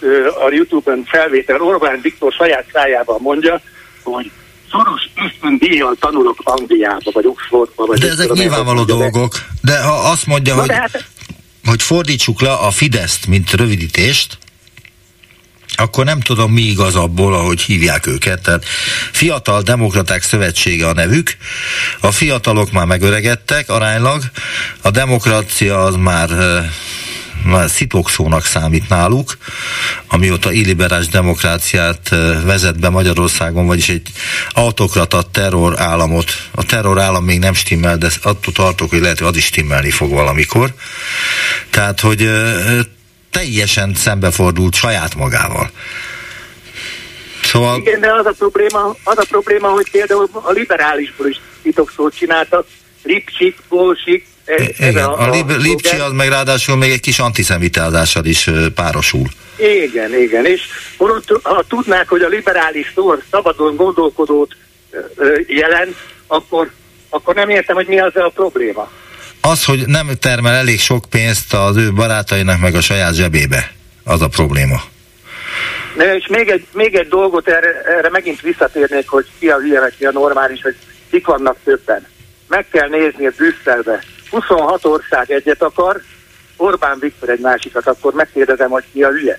[0.47, 3.61] a Youtube-on felvétel, Orbán Viktor saját szájában mondja,
[4.03, 4.31] hogy
[4.71, 7.87] szoros ösztöndíjjal tanulok Angliába, vagy Oxfordba.
[7.87, 9.35] Vagy de ezek nyilvánvaló dolgok.
[9.63, 11.05] De ha azt mondja, hogy, hát...
[11.65, 14.39] hogy fordítsuk le a Fideszt, mint rövidítést,
[15.81, 18.43] akkor nem tudom mi igaz abból, ahogy hívják őket.
[18.43, 18.65] Tehát
[19.13, 21.37] Fiatal Demokraták Szövetsége a nevük,
[22.01, 24.23] a fiatalok már megöregedtek aránylag,
[24.83, 26.29] a demokrácia az már
[27.45, 29.39] már szitokszónak számít náluk,
[30.09, 32.09] amióta illiberális demokráciát
[32.45, 34.09] vezet be Magyarországon, vagyis egy
[34.51, 36.49] autokrata terror államot.
[36.51, 39.91] A terror állam még nem stimmel, de attól tartok, hogy lehet, hogy az is stimmelni
[39.91, 40.75] fog valamikor.
[41.71, 42.31] Tehát, hogy
[43.31, 45.71] teljesen szembefordult saját magával.
[47.43, 47.79] Szóval...
[47.79, 52.67] Igen, de az a probléma, az a probléma hogy például a liberálisból is titokszót csináltak,
[53.03, 57.19] Lipcsik, Bolsik, ez, Igen, ez a, a, a Lipcsi az meg ráadásul még egy kis
[57.19, 59.27] antiszemitázással is párosul.
[59.57, 60.61] Igen, igen, és
[61.43, 64.57] ha tudnák, hogy a liberális szor szabadon gondolkodót
[65.47, 66.71] jelent, akkor,
[67.09, 68.91] akkor nem értem, hogy mi az a probléma
[69.41, 73.73] az, hogy nem termel elég sok pénzt az ő barátainak meg a saját zsebébe,
[74.05, 74.83] az a probléma.
[75.97, 79.93] Ne, és még egy, még egy dolgot erre, erre megint visszatérnék, hogy ki a hülye,
[79.99, 80.77] ki a normális, hogy
[81.11, 82.07] kik vannak többen.
[82.49, 84.03] Meg kell nézni a Brüsszelbe.
[84.31, 86.01] 26 ország egyet akar,
[86.57, 89.39] Orbán Viktor egy másikat, akkor megkérdezem, hogy ki a hülye.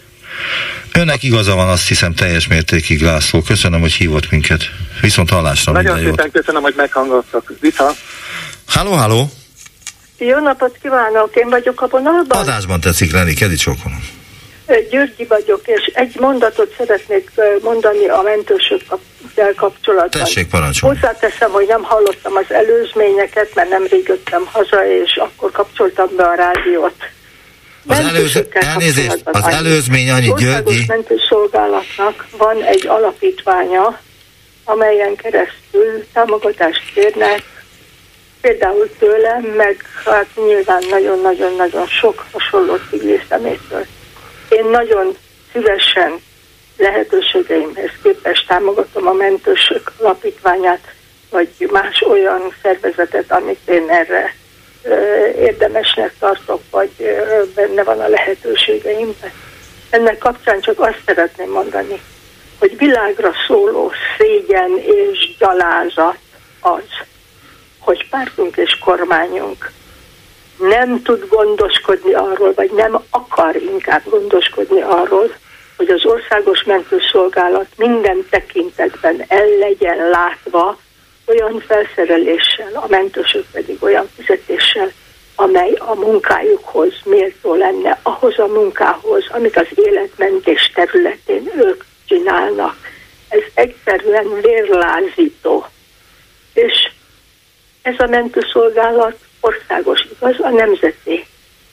[0.93, 3.41] Önnek igaza van, azt hiszem teljes mértékig, László.
[3.41, 4.61] Köszönöm, hogy hívott minket.
[5.01, 6.31] Viszont hallásra Nagyon szépen jót.
[6.31, 7.51] köszönöm, hogy meghangoltak.
[7.59, 7.91] Vissza.
[8.65, 9.29] Halló, halló.
[10.25, 12.39] Jó napot kívánok, én vagyok a vonalban.
[12.39, 14.07] Adásban tetszik lenni, Kedi Csókonom.
[14.89, 20.21] Györgyi vagyok, és egy mondatot szeretnék mondani a mentősökkel kapcsolatban.
[20.21, 20.95] Tessék, parancsolni.
[20.99, 26.35] Hozzáteszem, hogy nem hallottam az előzményeket, mert nem jöttem haza, és akkor kapcsoltam be a
[26.35, 26.95] rádiót.
[27.87, 29.53] Az, előz, elnézést, az annyi.
[29.53, 30.83] előzmény annyi, Györgyi.
[30.87, 33.99] mentőszolgálatnak van egy alapítványa,
[34.63, 37.43] amelyen keresztül támogatást kérnek
[38.41, 43.85] például tőlem, meg hát nyilván nagyon-nagyon-nagyon sok hasonló civil szemétől.
[44.49, 45.15] Én nagyon
[45.51, 46.19] szívesen
[46.77, 50.93] lehetőségeimhez képest támogatom a mentősök alapítványát,
[51.29, 54.35] vagy más olyan szervezetet, amit én erre
[54.83, 59.31] ö, érdemesnek tartok, vagy ö, benne van a lehetőségeimben.
[59.89, 62.01] Ennek kapcsán csak azt szeretném mondani,
[62.59, 66.17] hogy világra szóló szégyen és gyalázat
[66.59, 66.83] az,
[67.81, 69.71] hogy pártunk és kormányunk
[70.69, 75.35] nem tud gondoskodni arról, vagy nem akar inkább gondoskodni arról,
[75.77, 80.79] hogy az országos mentőszolgálat minden tekintetben el legyen látva
[81.27, 84.91] olyan felszereléssel, a mentősök pedig olyan fizetéssel,
[85.35, 92.75] amely a munkájukhoz méltó lenne, ahhoz a munkához, amit az életmentés területén ők csinálnak.
[93.29, 95.65] Ez egyszerűen vérlázító.
[96.53, 96.91] És
[97.81, 101.25] ez a mentőszolgálat országos, igaz, a nemzeti.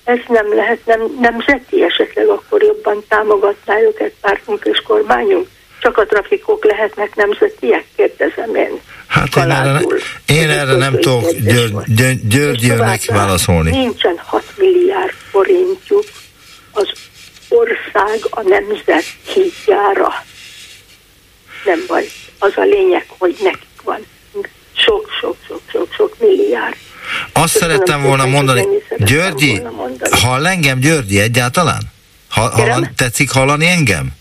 [0.04, 5.48] Ez nem lehet nem, nemzeti, esetleg akkor jobban támogatná őket pártunk és kormányunk.
[5.80, 8.80] Csak a trafikok lehetnek nemzetiek, kérdezem én.
[9.06, 9.80] Hát én erre,
[10.26, 13.70] én erre nem tudok György, György, válaszolni.
[13.70, 16.04] Nincsen 6 milliárd forintjuk
[16.72, 16.88] az
[17.48, 20.12] ország a nemzet hídjára.
[21.64, 22.04] Nem baj.
[22.38, 24.06] Az a lényeg, hogy nekik van
[25.20, 26.76] sok-sok-sok-sok milliárd.
[27.32, 28.66] Azt Köszönöm szerettem volna mondani,
[28.98, 29.62] Györgyi,
[30.10, 31.82] hall engem Györgyi egyáltalán?
[32.28, 34.16] Ha, hallan, tetszik hallani engem?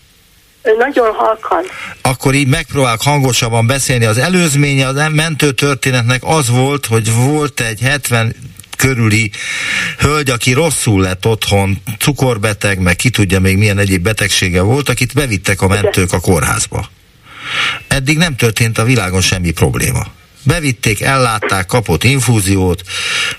[0.78, 1.64] Nagyon halkan.
[2.02, 4.04] Akkor így megpróbálok hangosabban beszélni.
[4.04, 8.34] Az előzménye az mentő történetnek az volt, hogy volt egy 70
[8.76, 9.30] körüli
[9.98, 15.14] hölgy, aki rosszul lett otthon, cukorbeteg, meg ki tudja még milyen egyéb betegsége volt, akit
[15.14, 16.88] bevittek a mentők a kórházba.
[17.88, 20.06] Eddig nem történt a világon semmi probléma.
[20.48, 22.82] Bevitték, ellátták, kapott infúziót,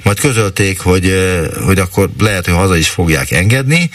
[0.03, 1.13] majd közölték, hogy,
[1.65, 3.89] hogy akkor lehet, hogy haza is fogják engedni,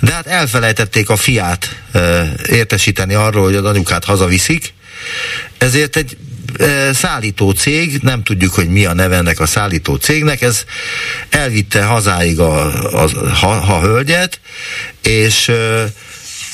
[0.00, 1.82] de hát elfelejtették a fiát
[2.48, 4.74] értesíteni arról, hogy az anyukát hazaviszik,
[5.58, 6.16] ezért egy
[6.92, 10.64] szállító cég, nem tudjuk, hogy mi a neve ennek a szállító cégnek, ez
[11.30, 12.66] elvitte hazáig a,
[13.02, 13.08] a,
[13.40, 14.40] a, a hölgyet,
[15.02, 15.50] és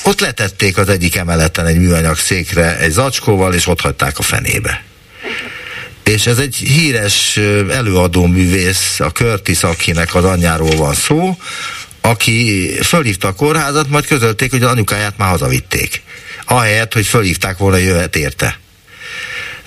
[0.03, 4.87] ott letették az egyik emeleten egy műanyag székre egy zacskóval, és ott hagyták a fenébe
[6.09, 7.37] és ez egy híres
[7.69, 11.37] előadó művész, a Curtis, akinek az anyjáról van szó,
[12.01, 16.01] aki fölhívta a kórházat, majd közölték, hogy az anyukáját már hazavitték.
[16.45, 18.59] Ahelyett, hogy fölhívták volna, jöhet érte.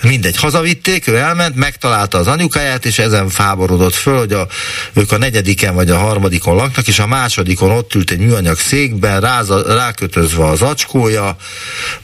[0.02, 4.46] Mindegy, hazavitték, ő elment, megtalálta az anyukáját, és ezen fáborodott föl, hogy a,
[4.92, 9.20] ők a negyediken vagy a harmadikon laknak, és a másodikon ott ült egy műanyag székben,
[9.20, 11.36] ráza, rákötözve az acskója,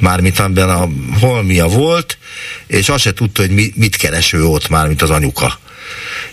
[0.01, 0.89] mármint amiben a
[1.21, 2.19] holmia volt,
[2.67, 5.59] és azt se tudta, hogy mi, mit kereső ott már, mint az anyuka.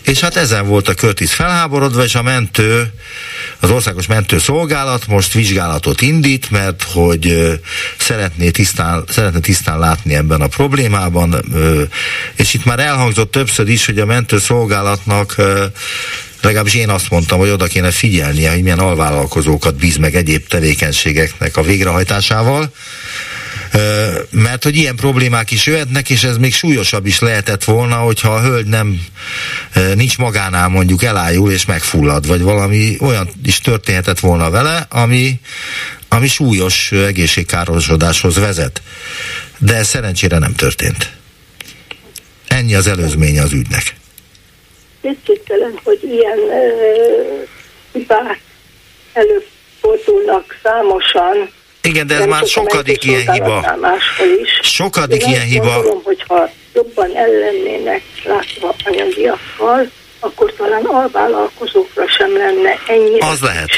[0.02, 2.92] És hát ezen volt a Curtis felháborodva, és a mentő,
[3.60, 7.52] az országos mentőszolgálat most vizsgálatot indít, mert hogy
[7.98, 11.44] szeretné tisztán, szeretne tisztán látni ebben a problémában,
[12.36, 15.36] és itt már elhangzott többször is, hogy a mentőszolgálatnak
[16.40, 21.56] legalábbis én azt mondtam, hogy oda kéne figyelnie, hogy milyen alvállalkozókat bíz meg egyéb tevékenységeknek
[21.56, 22.72] a végrehajtásával,
[24.30, 28.40] mert hogy ilyen problémák is jöhetnek, és ez még súlyosabb is lehetett volna, hogyha a
[28.40, 29.06] hölgy nem
[29.94, 35.40] nincs magánál mondjuk elájul és megfullad, vagy valami olyan is történhetett volna vele, ami,
[36.08, 38.82] ami súlyos egészségkárosodáshoz vezet.
[39.58, 41.12] De ez szerencsére nem történt.
[42.46, 43.96] Ennyi az előzménye az ügynek.
[45.02, 46.38] Kétségtelen, hogy ilyen
[47.92, 48.40] hibák
[49.12, 51.50] előfordulnak számosan,
[51.86, 53.78] igen, de ez már sokadik ilyen hiba.
[54.60, 55.72] Sokadik Én ilyen hiba.
[55.74, 63.68] Gondolom, hogyha jobban ellennének látva anyagiakkal, akkor talán alvállalkozókra sem lenne ennyi Az lehet.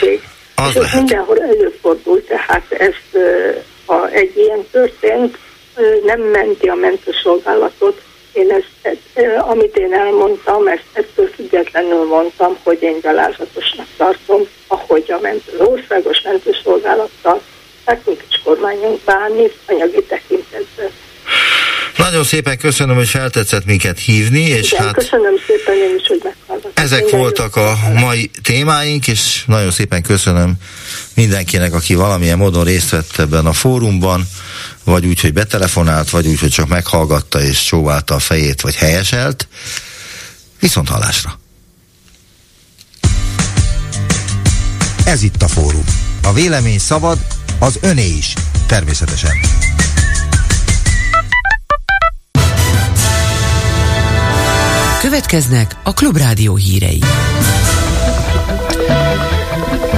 [0.54, 0.94] Az És lehet.
[0.94, 3.18] mindenhol előfordul, tehát ezt,
[3.86, 5.38] ha egy ilyen történt,
[6.04, 8.00] nem menti a mentőszolgálatot.
[8.32, 8.98] Én ezt,
[9.38, 15.66] amit én elmondtam, ezt ettől függetlenül mondtam, hogy én gyalázatosnak tartom, ahogy a mentő, az
[15.66, 17.40] országos mentőszolgálattal
[17.88, 20.90] nekünk is kormányunk bánni anyagi tekintetben.
[21.96, 26.20] Nagyon szépen köszönöm, hogy feltetszett minket hívni, és Igen, hát köszönöm szépen én is, hogy
[26.24, 26.84] meghallgattam.
[26.84, 30.52] ezek Minden voltak a mai témáink, és nagyon szépen köszönöm
[31.14, 34.28] mindenkinek, aki valamilyen módon részt vett ebben a fórumban,
[34.84, 39.48] vagy úgy, hogy betelefonált, vagy úgy, hogy csak meghallgatta és csóválta a fejét, vagy helyeselt.
[40.60, 41.38] Viszont hallásra!
[45.04, 45.84] Ez itt a fórum.
[46.22, 47.18] A vélemény szabad,
[47.58, 48.34] az öné is,
[48.66, 49.30] természetesen.
[55.00, 57.02] Következnek a Klubrádió hírei.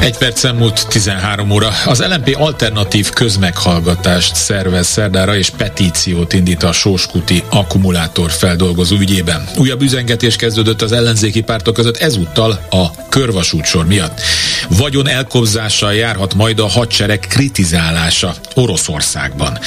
[0.00, 1.70] Egy percen múlt 13 óra.
[1.86, 9.48] Az LMP alternatív közmeghallgatást szervez szerdára és petíciót indít a Sóskuti akkumulátor feldolgozó ügyében.
[9.56, 14.20] Újabb üzengetés kezdődött az ellenzéki pártok között ezúttal a körvasútsor miatt.
[14.68, 19.58] Vagyon elkobzással járhat majd a hadsereg kritizálása Oroszországban.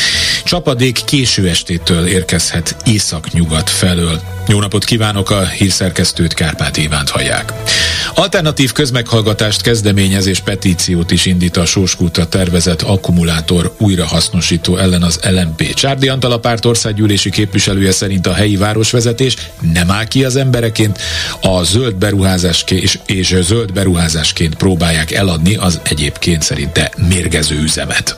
[0.43, 4.21] Csapadék késő estétől érkezhet észak-nyugat felől.
[4.47, 7.53] Jó napot kívánok, a hírszerkesztőt Kárpát Ivánt hallják.
[8.15, 15.73] Alternatív közmeghallgatást kezdeményez és petíciót is indít a Sóskútra tervezett akkumulátor újrahasznosító ellen az LMP.
[15.73, 19.35] Csárdi Antal a párt országgyűlési képviselője szerint a helyi városvezetés
[19.73, 20.99] nem áll ki az embereként,
[21.41, 28.17] a zöld beruházásként és, és zöld beruházásként próbálják eladni az egyébként szerinte mérgező üzemet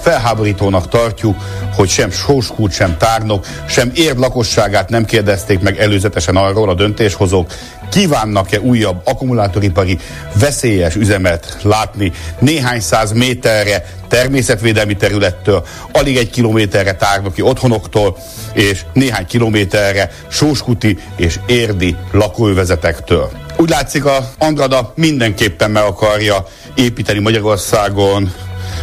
[0.00, 1.36] felháborítónak tartjuk,
[1.74, 7.52] hogy sem sóskút, sem tárnok, sem érd lakosságát nem kérdezték meg előzetesen arról a döntéshozók,
[7.90, 9.98] kívánnak-e újabb akkumulátoripari
[10.34, 18.16] veszélyes üzemet látni néhány száz méterre természetvédelmi területtől, alig egy kilométerre tárnoki otthonoktól,
[18.52, 23.30] és néhány kilométerre sóskuti és érdi lakóvezetektől.
[23.56, 28.32] Úgy látszik, a Andrada mindenképpen meg akarja építeni Magyarországon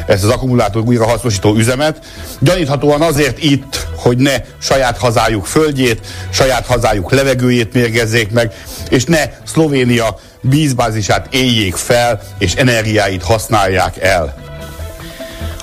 [0.07, 2.05] ezt az akkumulátor újrahasznosító üzemet.
[2.39, 5.99] Gyaníthatóan azért itt, hogy ne saját hazájuk földjét,
[6.29, 8.53] saját hazájuk levegőjét mérgezzék meg,
[8.89, 14.46] és ne Szlovénia vízbázisát éljék fel, és energiáit használják el.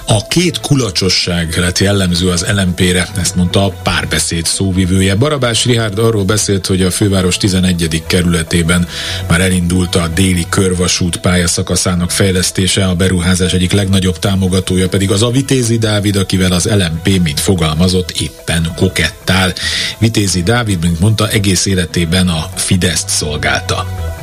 [0.07, 5.15] A két kulacsosság lett jellemző az LMP-re, ezt mondta a párbeszéd szóvivője.
[5.15, 8.03] Barabás Rihárd arról beszélt, hogy a főváros 11.
[8.07, 8.89] kerületében
[9.29, 15.31] már elindult a déli körvasút pályaszakaszának fejlesztése, a beruházás egyik legnagyobb támogatója pedig az a
[15.31, 19.53] Vitézi Dávid, akivel az LMP, mint fogalmazott, éppen kokettál.
[19.99, 24.14] Vitézi Dávid, mint mondta, egész életében a Fideszt szolgálta.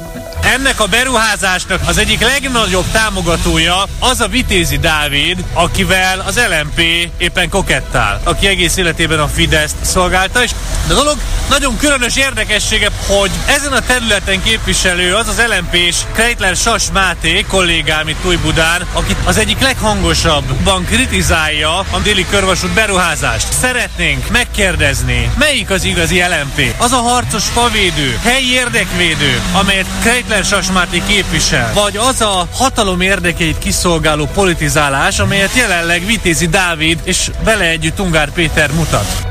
[0.51, 6.79] Ennek a beruházásnak az egyik legnagyobb támogatója az a Vitézi Dávid, akivel az LMP
[7.17, 10.51] éppen kokettál, aki egész életében a Fideszt szolgálta, és
[10.89, 11.17] a dolog
[11.49, 18.07] nagyon különös érdekessége, hogy ezen a területen képviselő az az LMP-s Kreitler Sas Máté kollégám
[18.07, 23.47] itt Újbudán, akit az egyik leghangosabban kritizálja a déli körvasút beruházást.
[23.61, 26.75] Szeretnénk megkérdezni, melyik az igazi LMP?
[26.77, 33.57] Az a harcos favédő, helyi érdekvédő, amelyet Kreitler Sasmáti képvisel, vagy az a hatalom érdekeit
[33.57, 39.29] kiszolgáló politizálás, amelyet jelenleg Vitézi Dávid és vele együtt Ungár Péter mutat.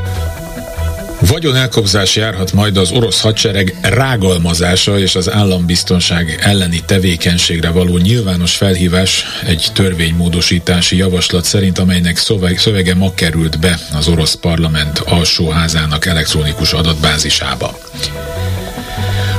[1.27, 8.57] Vagyon elkobzás járhat majd az orosz hadsereg rágalmazása és az állambiztonság elleni tevékenységre való nyilvános
[8.57, 12.17] felhívás egy törvénymódosítási javaslat szerint, amelynek
[12.57, 17.79] szövege ma került be az orosz parlament alsóházának elektronikus adatbázisába.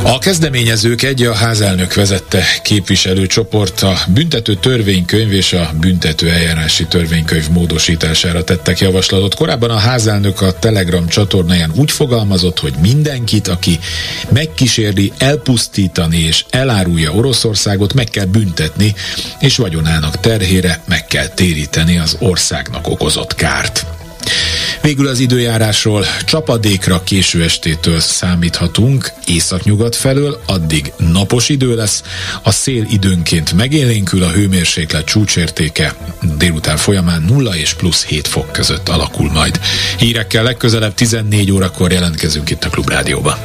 [0.04, 7.49] A kezdeményezők egy a házelnök vezette képviselőcsoport a büntető törvénykönyv és a büntető eljárási törvénykönyv
[7.49, 9.36] módosítására tettek javaslatot.
[9.36, 13.80] Korábban a házelnök a Telegram csatornáján úgy fogalmazott, hogy mindenkit, aki
[14.30, 18.93] megkísérli elpusztítani és elárulja Oroszországot, meg kell büntetni,
[19.39, 24.01] és vagyonának terhére meg kell téríteni az országnak okozott kárt.
[24.82, 32.03] Végül az időjárásról csapadékra késő estétől számíthatunk északnyugat felől, addig napos idő lesz,
[32.41, 35.95] a szél időnként megélénkül, a hőmérséklet csúcsértéke
[36.38, 39.59] délután folyamán 0 és plusz 7 fok között alakul majd.
[39.97, 43.38] Hírekkel legközelebb 14 órakor jelentkezünk itt a Klubrádióban.